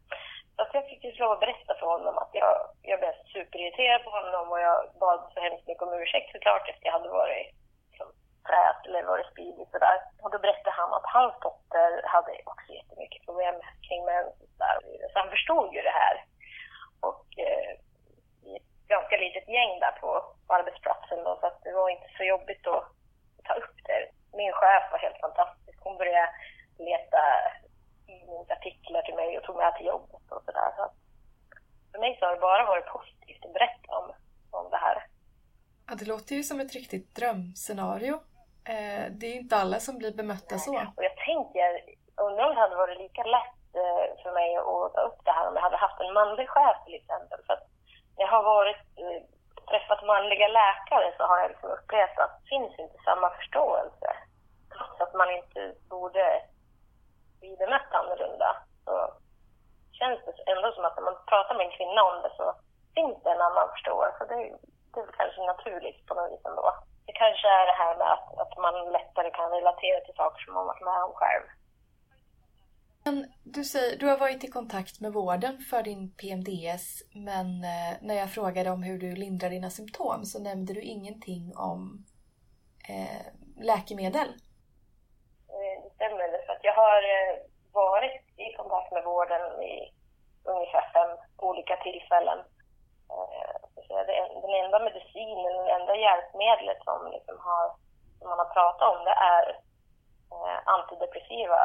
Så 0.56 0.62
att 0.62 0.74
jag 0.74 0.88
fick 0.88 1.04
ju 1.04 1.12
lov 1.12 1.32
att 1.32 1.44
berätta 1.44 1.72
för 1.78 1.86
honom 1.86 2.18
att 2.18 2.32
jag, 2.32 2.54
jag 2.82 2.98
blev 3.00 3.14
superirriterad 3.34 4.04
på 4.04 4.10
honom 4.18 4.44
och 4.52 4.60
jag 4.60 4.78
bad 5.00 5.20
så 5.34 5.40
hemskt 5.40 5.66
mycket 5.66 5.82
om 5.82 6.00
ursäkt 6.02 6.32
såklart 6.32 6.68
efter 6.68 6.86
jag 6.86 6.92
hade 6.98 7.08
varit 7.08 7.46
liksom 7.90 8.08
trät 8.48 8.80
eller 8.86 9.12
varit 9.12 9.32
speedig 9.32 9.66
sådär. 9.72 9.98
Och 10.22 10.30
då 10.30 10.38
berättade 10.38 10.76
han 10.80 10.90
att 10.94 11.06
hans 11.16 11.34
dotter 11.44 11.90
hade 12.14 12.32
också 12.52 12.68
jättemycket 12.78 13.24
problem 13.26 13.54
kring 13.86 14.04
mens 14.04 14.34
Så 15.10 15.18
han 15.20 15.34
förstod 15.34 15.74
ju 15.74 15.82
det 15.82 15.96
här. 16.02 16.16
Och 17.08 17.26
eh, 17.46 17.72
ett 18.56 18.88
ganska 18.94 19.16
litet 19.16 19.48
gäng 19.48 19.72
där 19.80 19.94
på, 20.00 20.10
på 20.46 20.54
arbetsplatsen 20.54 21.24
då, 21.24 21.32
så 21.40 21.46
att 21.46 21.62
det 21.62 21.72
var 21.72 21.88
inte 21.88 22.08
så 22.16 22.24
jobbigt 22.24 22.66
att 22.66 22.84
ta 23.48 23.54
upp 23.54 23.76
det. 23.88 24.00
Min 24.38 24.52
chef 24.52 24.84
var 24.92 24.98
helt 24.98 25.20
fantastisk. 25.26 25.78
Hon 25.86 25.96
började 25.98 26.28
leta 26.78 27.22
tidningsartiklar 28.06 29.02
till 29.02 29.14
mig 29.14 29.38
och 29.38 29.44
tog 29.44 29.56
med 29.56 29.74
till 29.76 29.86
jobbet 29.86 30.24
och 30.34 30.42
sådär. 30.46 30.70
Så 30.76 30.84
för 31.92 31.98
mig 31.98 32.16
så 32.18 32.26
har 32.26 32.34
det 32.34 32.40
bara 32.40 32.64
varit 32.66 32.86
positivt 32.86 33.44
att 33.44 33.52
berätta 33.52 33.88
om, 33.98 34.06
om 34.50 34.70
det 34.70 34.76
här. 34.76 35.06
Ja, 35.88 35.94
det 35.98 36.06
låter 36.08 36.34
ju 36.34 36.42
som 36.42 36.60
ett 36.60 36.74
riktigt 36.74 37.14
drömscenario. 37.18 38.14
Eh, 38.72 39.04
det 39.18 39.26
är 39.26 39.34
inte 39.42 39.56
alla 39.56 39.78
som 39.80 39.98
blir 39.98 40.14
bemötta 40.14 40.58
så. 40.58 40.72
Och 40.96 41.04
jag 41.08 41.16
tänker, 41.16 41.70
undrar 42.26 42.44
om 42.48 42.54
det 42.54 42.60
hade 42.60 42.76
varit 42.76 42.98
lika 42.98 43.22
lätt 43.22 43.62
eh, 43.80 44.22
för 44.22 44.32
mig 44.32 44.56
att 44.56 44.94
ta 44.94 45.00
upp 45.08 45.20
det 45.24 45.34
här 45.36 45.48
om 45.48 45.54
jag 45.54 45.62
hade 45.62 45.76
haft 45.76 46.00
en 46.00 46.12
manlig 46.12 46.48
chef 46.48 46.76
till 46.84 46.94
exempel. 46.94 47.38
För 47.46 47.52
att 47.54 47.66
jag 48.16 48.28
har 48.28 48.42
varit, 48.42 48.82
eh, 49.02 49.22
träffat 49.70 50.02
manliga 50.12 50.48
läkare 50.48 51.08
så 51.16 51.22
har 51.22 51.38
jag 51.38 51.50
liksom 51.50 51.70
upplevt 51.70 52.18
att 52.18 52.34
det 52.38 52.48
finns 52.48 52.78
inte 52.78 52.98
samma 53.04 53.30
förståelse. 53.30 54.10
Trots 54.72 55.00
att 55.00 55.14
man 55.14 55.30
inte 55.30 55.74
borde 55.90 56.42
bli 57.40 57.56
bemött 57.56 57.92
annorlunda 58.00 58.56
så 58.84 58.94
känns 59.98 60.20
det 60.24 60.52
ändå 60.52 60.72
som 60.72 60.84
att 60.84 60.96
när 60.96 61.04
man 61.04 61.18
pratar 61.26 61.54
med 61.54 61.66
en 61.66 61.76
kvinna 61.78 62.02
om 62.02 62.22
det 62.22 62.32
så 62.36 62.54
finns 62.94 63.22
det 63.22 63.30
en 63.30 63.46
annan 63.48 63.68
förståelse. 63.74 64.20
Det, 64.28 64.36
det 64.94 65.00
är 65.00 65.12
kanske 65.20 65.40
naturligt 65.52 66.06
på 66.06 66.14
något 66.14 66.32
vis 66.32 66.44
ändå 66.44 66.74
det 67.06 67.12
kanske 67.12 67.48
är 67.48 67.66
det 67.66 67.78
här 67.82 67.96
med 67.96 68.12
att, 68.12 68.38
att 68.42 68.58
man 68.58 68.92
lättare 68.92 69.30
kan 69.30 69.50
relatera 69.50 70.00
till 70.00 70.14
saker 70.14 70.44
som 70.44 70.54
man 70.54 70.66
varit 70.66 70.84
med 70.88 71.02
om 71.04 71.12
själv. 71.14 71.46
Men 73.06 73.26
du, 73.42 73.64
säger, 73.64 73.98
du 73.98 74.06
har 74.06 74.18
varit 74.18 74.44
i 74.44 74.50
kontakt 74.50 75.00
med 75.00 75.12
vården 75.12 75.58
för 75.70 75.82
din 75.82 76.14
PMDS 76.20 76.86
men 77.28 77.46
eh, 77.64 77.92
när 78.00 78.14
jag 78.14 78.30
frågade 78.30 78.70
om 78.70 78.82
hur 78.82 78.98
du 78.98 79.10
lindrar 79.14 79.50
dina 79.50 79.70
symptom 79.70 80.24
så 80.24 80.42
nämnde 80.42 80.72
du 80.74 80.82
ingenting 80.82 81.52
om 81.56 82.04
eh, 82.88 83.24
läkemedel. 83.70 84.28
Eh, 85.54 85.76
det 85.82 85.90
stämmer, 85.94 86.46
för 86.46 86.52
att 86.52 86.64
jag 86.68 86.76
har 86.84 87.02
eh, 87.16 87.34
varit 87.72 88.24
i 88.36 88.56
kontakt 88.56 88.92
med 88.92 89.04
vården 89.04 89.62
i 89.62 89.74
ungefär 90.44 90.84
fem 90.92 91.12
olika 91.36 91.76
tillfällen. 91.76 92.38
Den 94.42 94.64
enda 94.64 94.78
medicinen, 94.78 95.54
det 95.64 95.72
enda 95.78 95.94
hjälpmedlet 95.96 96.80
som, 96.84 97.10
liksom 97.16 97.36
har, 97.48 97.66
som 98.18 98.28
man 98.28 98.38
har 98.38 98.50
pratat 98.58 98.88
om 98.92 99.04
det 99.04 99.16
är 99.36 99.46
antidepressiva 100.74 101.60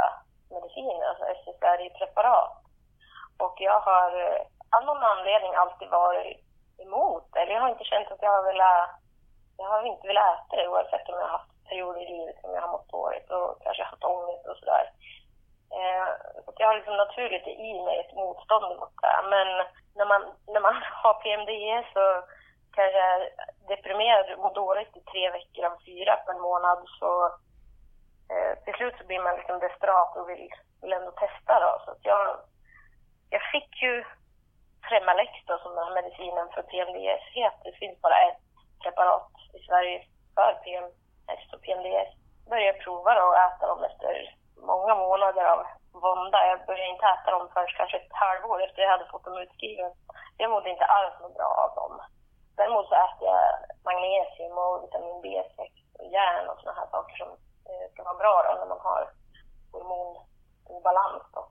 mediciner, 0.50 1.06
alltså 1.10 1.26
SSRI-preparat. 1.26 2.58
Och 3.38 3.56
jag 3.58 3.80
har 3.80 4.10
eh, 4.26 4.42
av 4.76 4.84
någon 4.86 5.04
anledning 5.04 5.54
alltid 5.56 5.90
varit 5.90 6.38
emot 6.86 7.36
eller 7.36 7.52
jag 7.54 7.62
har 7.62 7.70
inte 7.70 7.84
känt 7.84 8.12
att 8.12 8.22
jag 8.22 8.32
har 8.32 8.44
velat, 8.44 8.90
jag 9.58 9.66
har 9.66 9.84
inte 9.84 10.08
velat 10.08 10.34
äta 10.34 10.56
det 10.56 10.68
oavsett 10.68 11.10
om 11.10 11.16
jag 11.20 11.28
har 11.28 11.38
haft 11.38 11.52
perioder 11.70 12.02
i 12.02 12.12
livet 12.18 12.42
som 12.42 12.54
jag 12.54 12.62
har 12.62 12.72
mått 12.72 12.90
dåligt 12.90 13.30
och 13.32 13.64
kanske 13.64 13.84
haft 13.84 14.04
ångest 14.04 14.46
och 14.48 14.58
sådär. 14.58 14.86
Eh, 15.78 16.08
så 16.46 16.54
jag 16.58 16.68
har 16.68 16.76
liksom 16.76 16.98
naturligt 16.98 17.48
i 17.48 17.82
mig 17.86 18.00
ett 18.00 18.16
motstånd 18.16 18.80
mot 18.80 18.96
det. 19.02 19.20
Men 19.34 19.48
när 19.96 20.06
man, 20.06 20.22
när 20.48 20.62
man 20.62 20.76
har 21.04 21.14
PMDE 21.14 21.84
så 21.94 22.04
kanske 22.76 23.00
är 23.14 23.22
deprimerad 23.68 24.34
och 24.34 24.40
mår 24.40 24.54
dåligt 24.54 24.98
i 24.98 25.02
tre 25.12 25.32
veckor 25.32 25.66
av 25.66 25.76
fyra 25.86 26.16
på 26.16 26.32
en 26.32 26.42
månad 26.42 26.80
så 27.00 27.12
eh, 28.34 28.54
till 28.64 28.74
slut 28.74 28.96
så 28.98 29.04
blir 29.06 29.20
man 29.20 29.36
liksom 29.36 29.60
desperat 29.60 30.18
och 30.18 30.30
vill, 30.30 30.50
vill 30.82 30.94
ändå 30.94 31.12
testa 31.12 31.54
då. 31.66 31.82
Så 31.86 31.92
att 31.92 32.06
jag, 32.12 32.40
jag 33.30 33.42
fick 33.52 33.82
ju 33.82 34.04
Tremalex 34.90 35.32
då 35.46 35.58
som 35.58 35.76
den 35.76 35.84
här 35.86 35.96
medicinen 36.02 36.48
för 36.54 36.62
PMDS 36.62 37.24
heter. 37.40 37.64
Det 37.72 37.78
finns 37.82 38.02
bara 38.02 38.18
ett 38.28 38.42
preparat 38.84 39.32
i 39.58 39.60
Sverige 39.68 39.98
för 40.36 40.54
PMS 40.64 41.54
och 41.54 41.62
PMDS. 41.62 42.12
Jag 42.44 42.50
började 42.50 42.80
prova 42.80 43.14
då 43.20 43.26
och 43.28 43.42
äta 43.48 43.68
dem 43.68 43.84
efter 43.84 44.14
många 44.72 44.96
månader 44.96 45.46
av 45.54 45.60
vånda. 45.94 46.48
Jag 46.48 46.66
började 46.66 46.94
inte 46.94 47.06
äta 47.06 47.32
dem 47.32 47.50
förrän 47.54 47.78
kanske 47.78 47.98
ett 47.98 48.20
halvår 48.24 48.64
efter 48.64 48.82
jag 48.82 48.90
hade 48.90 49.12
fått 49.12 49.26
dem 49.26 49.38
utskrivna. 49.38 49.90
Jag 50.38 50.52
mådde 50.52 50.70
inte 50.70 50.86
alls 50.86 51.14
så 51.22 51.30
bra 51.30 51.50
av 51.64 51.72
dem. 51.80 51.94
Däremot 52.58 52.88
så 52.88 52.96
äter 52.96 53.28
jag 53.32 53.44
magnesium 53.86 54.58
och 54.58 54.84
vitamin 54.84 55.22
B6 55.24 55.62
och 56.00 56.08
järn 56.16 56.50
och 56.50 56.60
såna 56.60 56.74
här 56.80 56.88
saker 56.92 57.16
som 57.18 57.30
ska 57.92 58.04
vara 58.04 58.22
bra 58.24 58.36
då 58.46 58.52
när 58.60 58.70
man 58.74 58.82
har 58.88 59.04
hormonobalans. 59.72 61.24
Då. 61.34 61.42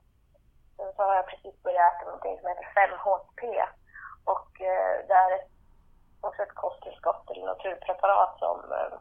Sen 0.77 0.93
så 0.95 1.01
har 1.03 1.15
jag 1.15 1.27
precis 1.27 1.63
börjat 1.63 1.93
äta 1.93 2.05
någonting 2.05 2.39
som 2.39 2.49
heter 2.49 2.67
5-HTP 2.79 3.43
och 4.33 4.61
eh, 4.61 5.07
det 5.07 5.13
är 5.13 5.33
också 6.21 6.41
ett 6.43 6.55
kosttillskott 6.55 7.29
eller 7.29 7.45
naturpreparat 7.45 8.39
som 8.39 8.57
eh, 8.71 8.93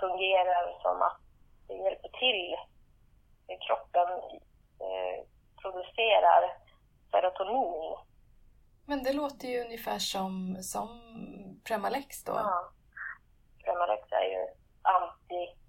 fungerar 0.00 0.78
som 0.82 1.02
att 1.02 1.20
det 1.68 1.74
hjälper 1.74 2.08
till 2.08 2.56
kroppen 3.66 4.08
eh, 4.86 5.16
producerar 5.62 6.42
serotonin. 7.10 7.96
Men 8.86 9.02
det 9.02 9.12
låter 9.12 9.48
ju 9.48 9.60
ungefär 9.60 9.98
som, 9.98 10.56
som 10.62 10.88
Premalex 11.64 12.24
då? 12.24 12.32
Ja. 12.32 12.70
Premalex 13.64 14.12
är 14.12 14.24
ju 14.24 14.46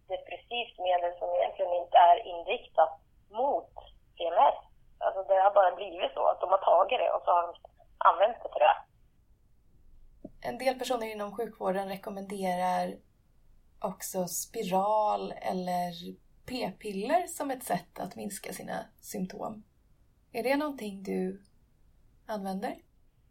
antidepressivt 0.07 0.79
medel 0.79 1.13
som 1.19 1.29
egentligen 1.35 1.73
inte 1.73 1.97
är 1.97 2.17
inriktat 2.27 2.99
mot 3.29 3.73
PMS. 4.17 4.57
Alltså 4.97 5.23
det 5.23 5.39
har 5.41 5.53
bara 5.53 5.75
blivit 5.75 6.13
så 6.13 6.27
att 6.27 6.41
de 6.41 6.49
har 6.49 6.57
tagit 6.57 6.99
det 6.99 7.11
och 7.11 7.21
så 7.25 7.31
har 7.31 7.43
de 7.47 7.53
använt 7.97 8.43
det 8.43 8.49
för 8.53 8.59
det. 8.59 8.75
En 10.47 10.57
del 10.57 10.79
personer 10.79 11.07
inom 11.11 11.35
sjukvården 11.35 11.89
rekommenderar 11.89 12.95
också 13.81 14.25
spiral 14.27 15.31
eller 15.31 15.91
p-piller 16.47 17.27
som 17.27 17.51
ett 17.51 17.63
sätt 17.63 17.99
att 17.99 18.15
minska 18.15 18.53
sina 18.53 18.77
symptom. 19.01 19.63
Är 20.31 20.43
det 20.43 20.55
någonting 20.55 21.03
du 21.03 21.43
använder? 22.27 22.75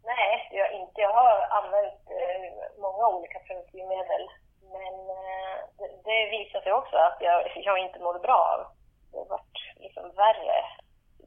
Nej, 0.03 0.47
det 0.49 0.57
gör 0.57 0.65
jag 0.71 0.81
inte. 0.81 1.01
Jag 1.01 1.13
har 1.13 1.47
använt 1.59 2.03
eh, 2.19 2.81
många 2.81 3.07
olika 3.07 3.39
preventivmedel. 3.39 4.23
Det, 6.07 6.35
visade 6.37 6.63
sig 6.63 6.73
också 6.73 6.95
att 7.07 7.17
jag, 7.27 7.37
jag 7.67 7.77
inte 7.79 7.99
mådde 7.99 8.19
bra 8.19 8.39
av. 8.53 8.59
Det 9.11 9.29
vart 9.29 9.57
liksom 9.85 10.05
värre. 10.23 10.57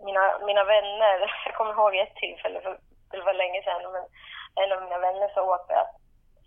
Mina, 0.07 0.25
mina 0.49 0.65
vänner, 0.65 1.17
jag 1.47 1.55
kommer 1.55 1.73
ihåg 1.73 1.95
ett 1.97 2.17
tillfälle, 2.17 2.61
för 2.61 2.73
det 3.11 3.23
var 3.29 3.35
länge 3.35 3.63
sedan, 3.63 3.93
men 3.93 4.05
en 4.63 4.73
av 4.73 4.83
mina 4.83 4.99
vänner 4.99 5.29
sa 5.29 5.41
åt 5.55 5.69
mig 5.69 5.77
att 5.77 5.95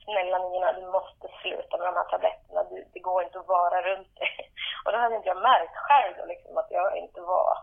snälla 0.05 0.37
Nina, 0.39 0.73
du 0.79 0.85
måste 0.97 1.25
sluta 1.41 1.77
med 1.77 1.87
de 1.87 1.95
här 1.99 2.09
tabletterna. 2.11 2.63
Du, 2.63 2.77
det 2.93 2.99
går 2.99 3.23
inte 3.23 3.39
att 3.39 3.53
vara 3.57 3.77
runt 3.89 4.15
dig. 4.19 4.33
Och 4.83 4.91
då 4.91 4.97
hade 4.97 5.15
inte 5.15 5.31
jag 5.33 5.41
märkt 5.51 5.77
själv 5.87 6.13
då, 6.17 6.25
liksom, 6.25 6.57
att 6.57 6.71
jag 6.77 6.97
inte 6.97 7.21
var 7.21 7.57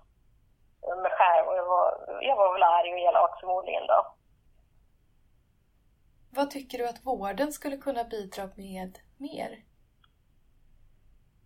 mig 1.02 1.12
själv. 1.18 1.44
Och 1.48 1.56
jag 1.56 1.66
var, 1.74 1.88
jag 2.20 2.36
var 2.36 2.52
väl 2.52 2.62
arg 2.62 2.92
och 2.92 2.98
elak 2.98 3.40
förmodligen 3.40 3.86
då. 3.86 4.00
Vad 6.32 6.50
tycker 6.50 6.78
du 6.78 6.88
att 6.88 7.06
vården 7.06 7.52
skulle 7.52 7.76
kunna 7.76 8.04
bidra 8.04 8.44
med 8.56 8.98
mer? 9.18 9.69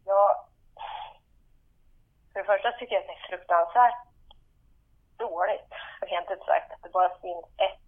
Ja, 0.06 0.46
för 2.32 2.40
det 2.40 2.46
första 2.46 2.72
tycker 2.72 2.94
jag 2.94 3.00
att 3.00 3.06
det 3.06 3.12
är 3.12 3.28
fruktansvärt 3.28 4.00
dåligt, 5.16 5.72
rent 6.00 6.30
ut 6.30 6.44
sagt, 6.44 6.72
att 6.72 6.82
det 6.82 6.88
bara 6.88 7.18
finns 7.18 7.44
ett 7.58 7.84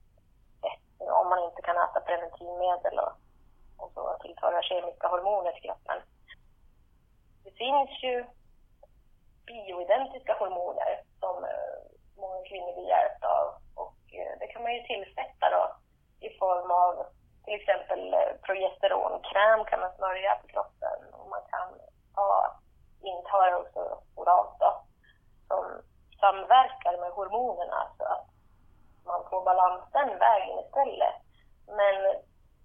om 0.99 1.29
man 1.29 1.45
inte 1.45 1.63
kan 1.63 1.77
äta 1.77 2.01
preventivmedel 2.01 2.99
och, 2.99 3.13
och 3.77 3.91
så 3.95 4.19
tillföra 4.23 4.63
kemiska 4.63 5.09
hormoner 5.09 5.53
till 5.53 5.63
kroppen. 5.63 5.99
Det 7.45 7.51
finns 7.51 8.03
ju 8.03 8.25
bioidentiska 9.47 10.35
hormoner 10.39 11.03
som 11.21 11.45
eh, 11.45 11.79
många 12.17 12.43
kvinnor 12.49 12.73
blir 12.73 12.89
hjälpta 12.89 13.29
av 13.29 13.49
och 13.75 13.99
eh, 14.21 14.33
det 14.41 14.47
kan 14.47 14.63
man 14.63 14.75
ju 14.75 14.83
tillsätta 14.83 15.51
då 15.51 15.77
i 16.21 16.39
form 16.39 16.71
av 16.71 17.07
till 17.45 17.55
exempel 17.55 18.15
eh, 18.15 18.33
progesteronkräm 18.43 19.65
kan 19.65 19.81
man 19.81 19.97
smörja 19.97 20.35
på 20.43 20.47
kroppen 20.47 20.99
och 21.13 21.29
man 21.29 21.43
kan 21.53 21.69
ha, 22.17 22.57
inta 23.03 23.57
också 23.57 23.99
oralt 24.15 24.55
då, 24.59 24.71
som 25.49 25.65
samverkar 26.21 27.01
med 27.01 27.11
hormonerna 27.11 27.81
så 27.99 28.05
att 28.05 28.27
man 29.05 29.21
får 29.31 29.45
balans 29.45 29.83
den 29.93 30.19
vägen 30.19 30.59
istället. 30.59 31.15
Men 31.67 31.97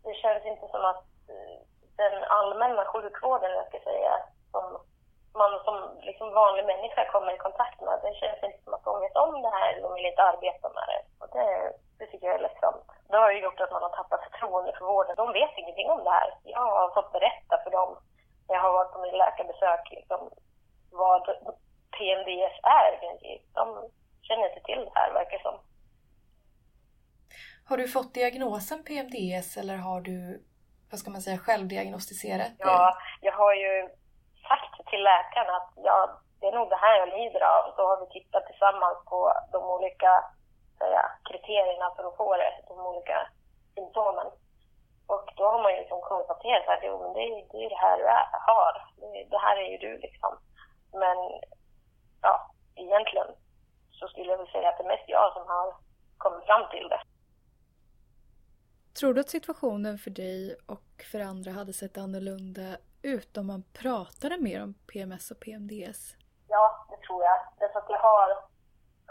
det 0.03 0.13
känns 0.13 0.45
inte 0.45 0.67
som 0.67 0.85
att 0.85 1.05
eh, 1.33 1.57
den 1.97 2.23
allmänna 2.23 2.85
sjukvården, 2.85 3.51
jag 3.51 3.67
ska 3.67 3.79
säga, 3.79 4.13
som 4.51 4.65
man 5.33 5.51
som 5.65 5.77
liksom 6.01 6.33
vanlig 6.33 6.65
människa 6.65 7.11
kommer 7.11 7.33
i 7.33 7.37
kontakt 7.37 7.81
med, 7.81 7.99
det 8.03 8.13
känns 8.13 8.43
inte 8.43 8.63
som 8.63 8.73
att 8.73 8.83
de 8.83 8.99
vet 8.99 9.15
om 9.15 9.41
det 9.41 9.49
här 9.49 9.69
eller 9.69 9.81
de 9.81 9.93
vill 9.93 10.11
inte 10.11 10.23
arbeta 10.23 10.69
med 10.69 10.85
det. 10.91 11.01
Och 11.21 11.29
det, 11.35 11.73
det 11.99 12.05
tycker 12.05 12.27
jag 12.27 12.35
är 12.35 12.45
ledsamt. 12.47 12.87
Det 13.09 13.17
har 13.17 13.31
ju 13.31 13.43
gjort 13.43 13.59
att 13.61 13.71
man 13.71 13.83
har 13.83 13.89
tappat 13.89 14.23
förtroende 14.23 14.71
för 14.77 14.85
vården. 14.85 15.15
De 15.15 15.33
vet 15.33 15.57
ingenting 15.57 15.89
om 15.89 16.03
det 16.03 16.09
här. 16.09 16.29
Jag 16.43 16.59
har 16.59 16.89
fått 16.89 17.11
berätta 17.11 17.57
för 17.63 17.71
dem 17.71 17.97
när 18.47 18.55
jag 18.55 18.61
har 18.61 18.73
varit 18.79 18.93
på 18.93 19.01
min 19.01 19.17
läkarbesök 19.17 19.83
liksom, 19.91 20.19
vad 20.91 21.23
PMDS 21.97 22.55
är. 22.79 22.91
De 23.53 23.65
känner 24.21 24.49
inte 24.49 24.63
till 24.65 24.81
det 24.85 24.91
här, 24.99 25.13
verkar 25.13 25.39
som. 25.39 25.55
Har 27.69 27.77
du 27.77 27.87
fått 27.87 28.13
diagnosen 28.13 28.83
PMDS 28.83 29.57
eller 29.57 29.77
har 29.77 30.01
du, 30.01 30.43
vad 30.91 30.99
ska 30.99 31.11
man 31.11 31.21
säga, 31.21 31.37
självdiagnostiserat 31.37 32.57
det? 32.57 32.63
Ja, 32.63 32.97
jag 33.21 33.33
har 33.33 33.53
ju 33.53 33.89
sagt 34.49 34.89
till 34.89 35.03
läkaren 35.03 35.55
att 35.55 35.71
ja, 35.75 35.97
det 36.39 36.47
är 36.47 36.51
nog 36.59 36.69
det 36.69 36.83
här 36.85 36.95
jag 36.99 37.09
lider 37.17 37.43
av. 37.55 37.63
Så 37.75 37.81
har 37.89 37.97
vi 38.01 38.07
tittat 38.19 38.45
tillsammans 38.47 38.97
på 39.11 39.19
de 39.51 39.63
olika 39.75 40.11
säga, 40.81 41.03
kriterierna 41.27 41.87
för 41.95 42.03
att 42.07 42.17
få 42.17 42.37
det, 42.41 42.51
de 42.67 42.75
olika 42.91 43.17
symptomen. 43.75 44.27
Och 45.13 45.25
då 45.37 45.43
har 45.51 45.61
man 45.63 45.71
ju 45.73 45.77
liksom 45.79 46.01
konstaterat 46.01 46.67
att 46.67 46.83
jo, 46.87 46.93
men 47.01 47.13
det, 47.13 47.23
det 47.51 47.59
är 47.65 47.69
det 47.69 47.83
här 47.85 47.97
du 47.97 48.05
är, 48.19 48.25
har. 48.49 48.73
Det, 48.99 49.23
det 49.33 49.41
här 49.45 49.57
är 49.57 49.67
ju 49.71 49.77
du 49.77 49.97
liksom. 49.97 50.31
Men 50.91 51.17
ja, 52.21 52.35
egentligen 52.75 53.27
så 53.91 54.07
skulle 54.07 54.29
jag 54.31 54.37
vilja 54.37 54.51
säga 54.51 54.69
att 54.69 54.77
det 54.77 54.83
är 54.83 54.93
mest 54.95 55.09
jag 55.09 55.33
som 55.33 55.47
har 55.47 55.75
kommit 56.17 56.45
fram 56.45 56.69
till 56.71 56.87
det. 56.89 57.01
Tror 58.99 59.13
du 59.13 59.21
att 59.21 59.29
situationen 59.29 59.97
för 59.97 60.11
dig 60.23 60.55
och 60.75 60.89
för 61.11 61.19
andra 61.19 61.51
hade 61.51 61.73
sett 61.73 61.97
annorlunda 61.97 62.67
ut 63.01 63.37
om 63.37 63.47
man 63.47 63.63
pratade 63.81 64.37
mer 64.37 64.63
om 64.63 64.73
PMS 64.91 65.31
och 65.31 65.39
PMDS? 65.39 66.01
Ja, 66.47 66.63
det 66.89 66.99
tror 67.05 67.23
jag. 67.23 67.39
Därför 67.59 67.79
att 67.79 67.89
jag 67.89 68.03
har 68.11 68.29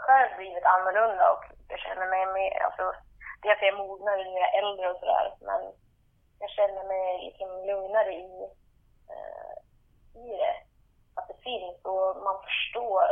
själv 0.05 0.29
blivit 0.37 0.65
annorlunda 0.75 1.23
och 1.33 1.43
jag 1.71 1.79
känner 1.79 2.07
mig 2.13 2.25
mer, 2.37 2.53
alltså, 2.67 2.85
det 3.41 3.47
är 3.47 3.57
jag 3.59 3.73
är 3.73 3.77
mognare 3.77 4.23
när 4.23 4.39
jag 4.43 4.49
är 4.53 4.59
äldre 4.61 4.85
och 4.91 4.99
sådär, 4.99 5.27
men 5.49 5.61
jag 6.41 6.49
känner 6.49 6.83
mig 6.83 7.25
liksom 7.25 7.49
lugnare 7.69 8.13
i, 8.13 8.33
eh, 9.13 9.55
i 10.21 10.37
det. 10.37 10.55
Att 11.15 11.27
det 11.27 11.43
finns 11.49 11.77
och 11.91 12.23
man 12.27 12.37
förstår 12.47 13.07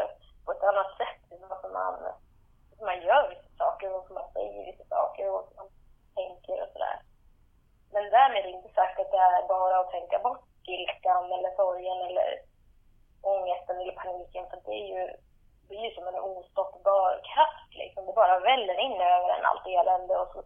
på 0.45 0.51
ett 0.51 0.63
annat 0.63 0.91
sätt 0.97 1.21
varför 1.49 1.69
man, 1.69 1.93
varför 2.69 2.85
man 2.85 3.01
gör 3.07 3.29
vissa 3.29 3.51
saker, 3.57 3.89
varför 3.89 4.13
man 4.13 4.31
säger 4.33 4.71
vissa 4.71 4.85
saker 4.95 5.25
och 5.35 5.45
man 5.55 5.67
tänker 6.15 6.61
och 6.63 6.71
sådär. 6.73 6.99
Men 7.93 8.03
därmed 8.09 8.45
inte 8.45 8.73
sagt 8.73 8.99
att 8.99 9.11
det 9.11 9.17
är 9.17 9.47
bara 9.47 9.79
att 9.79 9.91
tänka 9.91 10.19
bort 10.19 10.45
ilskan 10.63 11.25
eller 11.31 11.51
sorgen 11.55 11.99
eller 12.07 12.29
ångesten 13.21 13.81
eller 13.81 13.95
paniken 14.03 14.49
för 14.49 14.59
det 14.65 14.75
är 14.83 14.87
ju, 14.95 15.03
det 15.67 15.75
är 15.75 15.83
ju 15.85 15.95
som 15.95 16.07
en 16.07 16.19
ostoppbar 16.19 17.11
kraft 17.31 17.71
liksom. 17.81 18.05
Det 18.05 18.13
bara 18.13 18.39
väller 18.39 18.79
in 18.79 19.01
över 19.01 19.29
en 19.29 19.45
allt 19.45 19.67
elände 19.67 20.13
och 20.17 20.31
så 20.33 20.43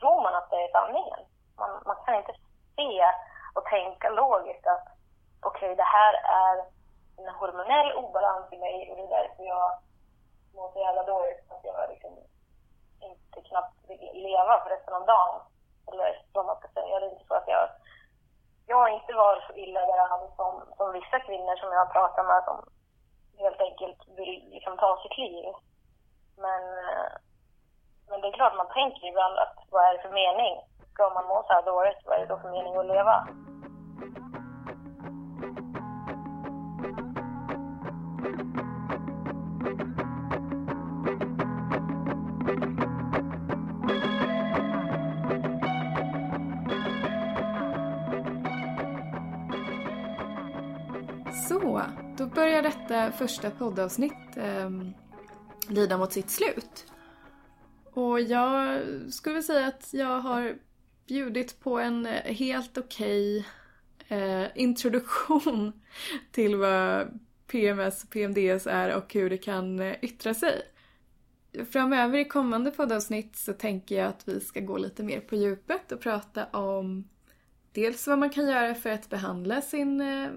tror 0.00 0.22
man 0.22 0.34
att 0.34 0.50
det 0.50 0.56
är 0.56 0.72
sanningen. 0.72 1.20
Man, 1.58 1.82
man 1.86 1.96
kan 2.04 2.14
inte 2.14 2.34
se 2.76 3.04
och 3.54 3.64
tänka 3.64 4.08
logiskt 4.10 4.66
att 4.66 4.86
okej, 5.42 5.72
okay, 5.72 5.74
det 5.74 5.90
här 5.98 6.14
är 6.44 6.56
en 7.18 7.34
hormonell 7.34 7.92
obalans 7.92 8.52
i 8.52 8.58
mig 8.58 8.90
och 8.90 8.96
det 8.96 9.02
är 9.02 9.22
därför 9.22 9.44
jag 9.44 9.78
mår 10.54 10.72
så 10.72 10.78
jävla 10.78 11.02
dåligt 11.02 11.52
att 11.52 11.64
jag 11.64 11.90
liksom 11.90 12.12
inte 13.00 13.48
knappt 13.48 13.76
vill 13.88 14.10
leva 14.12 14.60
för 14.60 14.70
resten 14.70 14.94
av 14.94 15.06
dagen. 15.06 15.40
Eller 15.92 16.22
vad 16.32 16.46
man 16.46 16.56
ska 16.56 16.68
säga. 16.68 17.00
Det 17.00 17.06
är 17.06 17.12
inte 17.12 17.28
så 17.28 17.34
att 17.34 17.48
jag... 17.48 17.68
Jag 18.66 18.76
har 18.76 18.88
inte 18.88 19.12
varit 19.12 19.44
så 19.46 19.52
illa 19.52 19.80
däran 19.80 20.30
som, 20.36 20.52
som 20.76 20.92
vissa 20.92 21.20
kvinnor 21.20 21.56
som 21.56 21.72
jag 21.72 21.78
har 21.84 21.92
pratat 21.92 22.26
med 22.26 22.44
som 22.44 22.58
helt 23.38 23.60
enkelt 23.60 23.98
vill 24.18 24.48
liksom 24.50 24.76
ta 24.76 25.02
sitt 25.02 25.18
liv. 25.18 25.52
Men, 26.36 26.62
eh, 26.78 27.10
men 28.08 28.20
det 28.20 28.28
är 28.28 28.32
klart 28.32 28.56
man 28.56 28.68
tänker 28.68 29.06
ibland 29.06 29.38
att 29.38 29.56
vad 29.70 29.84
är 29.84 29.92
det 29.92 30.02
för 30.02 30.10
mening? 30.22 30.54
Ska 30.98 31.14
man 31.14 31.24
må 31.24 31.44
så 31.46 31.52
här 31.52 31.62
dåligt, 31.62 32.02
vad 32.06 32.16
är 32.16 32.20
det 32.20 32.26
då 32.26 32.38
för 32.38 32.50
mening 32.50 32.76
att 32.76 32.86
leva? 32.86 33.28
Så, 51.48 51.82
då 52.16 52.26
börjar 52.26 52.62
detta 52.62 53.12
första 53.12 53.50
poddavsnitt 53.50 54.36
eh, 54.36 54.70
lida 55.68 55.98
mot 55.98 56.12
sitt 56.12 56.30
slut. 56.30 56.92
Och 57.94 58.20
jag 58.20 58.80
skulle 59.12 59.34
vilja 59.34 59.42
säga 59.42 59.66
att 59.66 59.94
jag 59.94 60.20
har 60.20 60.58
bjudit 61.08 61.60
på 61.60 61.78
en 61.78 62.06
eh, 62.06 62.34
helt 62.34 62.78
okej 62.78 63.46
eh, 64.08 64.44
introduktion 64.54 65.72
till 66.32 66.56
vad 66.56 67.18
PMS 67.46 68.04
och 68.04 68.10
PMDS 68.10 68.66
är 68.66 68.96
och 68.96 69.14
hur 69.14 69.30
det 69.30 69.38
kan 69.38 69.80
eh, 69.80 69.96
yttra 70.02 70.34
sig. 70.34 70.62
Framöver 71.70 72.18
i 72.18 72.24
kommande 72.24 72.70
poddavsnitt 72.70 73.36
så 73.36 73.52
tänker 73.52 73.96
jag 73.96 74.06
att 74.06 74.28
vi 74.28 74.40
ska 74.40 74.60
gå 74.60 74.78
lite 74.78 75.02
mer 75.02 75.20
på 75.20 75.36
djupet 75.36 75.92
och 75.92 76.00
prata 76.00 76.46
om 76.46 77.08
dels 77.72 78.06
vad 78.06 78.18
man 78.18 78.30
kan 78.30 78.48
göra 78.48 78.74
för 78.74 78.90
att 78.90 79.10
behandla 79.10 79.60
sin 79.60 80.00
eh, 80.00 80.30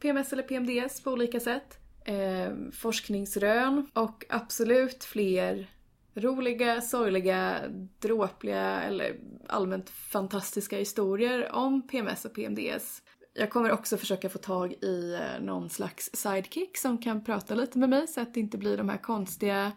PMS 0.00 0.32
eller 0.32 0.42
PMDS 0.42 1.00
på 1.00 1.10
olika 1.10 1.40
sätt, 1.40 1.78
eh, 2.04 2.52
forskningsrön 2.72 3.86
och 3.92 4.24
absolut 4.28 5.04
fler 5.04 5.66
roliga, 6.14 6.80
sorgliga, 6.80 7.60
dråpliga 7.98 8.82
eller 8.82 9.16
allmänt 9.46 9.90
fantastiska 9.90 10.78
historier 10.78 11.52
om 11.52 11.88
PMS 11.88 12.24
och 12.24 12.34
PMDS. 12.34 13.02
Jag 13.34 13.50
kommer 13.50 13.72
också 13.72 13.96
försöka 13.96 14.28
få 14.28 14.38
tag 14.38 14.72
i 14.72 15.14
eh, 15.14 15.44
någon 15.44 15.70
slags 15.70 16.10
sidekick 16.12 16.76
som 16.76 16.98
kan 16.98 17.24
prata 17.24 17.54
lite 17.54 17.78
med 17.78 17.88
mig 17.88 18.06
så 18.06 18.20
att 18.20 18.34
det 18.34 18.40
inte 18.40 18.58
blir 18.58 18.76
de 18.76 18.88
här 18.88 18.98
konstiga 18.98 19.72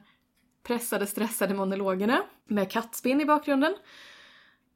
pressade, 0.64 1.08
stressade 1.08 1.54
monologerna 1.54 2.24
med 2.48 2.72
kattspinn 2.72 3.22
i 3.22 3.26
bakgrunden. 3.26 3.76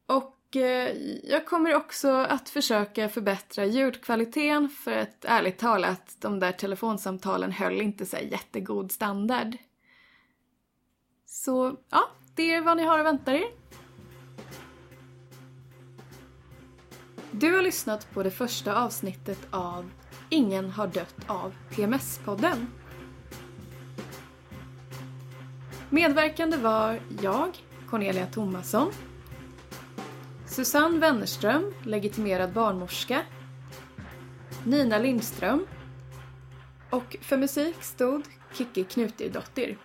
Och 0.06 0.56
eh, 0.56 0.98
jag 1.24 1.46
kommer 1.46 1.76
också 1.76 2.12
att 2.12 2.50
försöka 2.50 3.10
förbättra 3.10 3.66
ljudkvaliteten 3.66 4.70
för 4.70 4.98
att 4.98 5.26
ärligt 5.26 5.58
talat, 5.58 6.16
de 6.20 6.40
där 6.40 6.52
telefonsamtalen 6.52 7.52
höll 7.52 7.82
inte 7.82 8.06
sig 8.06 8.30
jättegod 8.32 8.92
standard. 8.92 9.58
Så 11.46 11.76
ja, 11.90 12.10
det 12.36 12.54
är 12.54 12.62
vad 12.62 12.78
ni 12.78 12.84
har 12.84 13.00
att 13.00 13.06
vänta 13.06 13.34
er. 13.34 13.46
Du 17.32 17.56
har 17.56 17.62
lyssnat 17.62 18.14
på 18.14 18.24
det 18.24 18.32
första 18.32 18.84
avsnittet 18.84 19.48
av 19.52 19.92
Ingen 20.30 20.70
har 20.70 20.88
dött 20.88 21.16
av 21.28 21.56
PMS-podden. 21.70 22.66
Medverkande 25.90 26.58
var 26.58 27.00
jag, 27.22 27.58
Cornelia 27.90 28.26
Thomasson, 28.26 28.92
Susanne 30.48 31.00
Wennerström, 31.00 31.74
legitimerad 31.84 32.54
barnmorska, 32.54 33.22
Nina 34.64 34.98
Lindström 34.98 35.68
och 36.90 37.16
för 37.22 37.38
musik 37.38 37.84
stod 37.84 38.24
Kikki 38.54 38.84
Knuterdottir. 38.84 39.78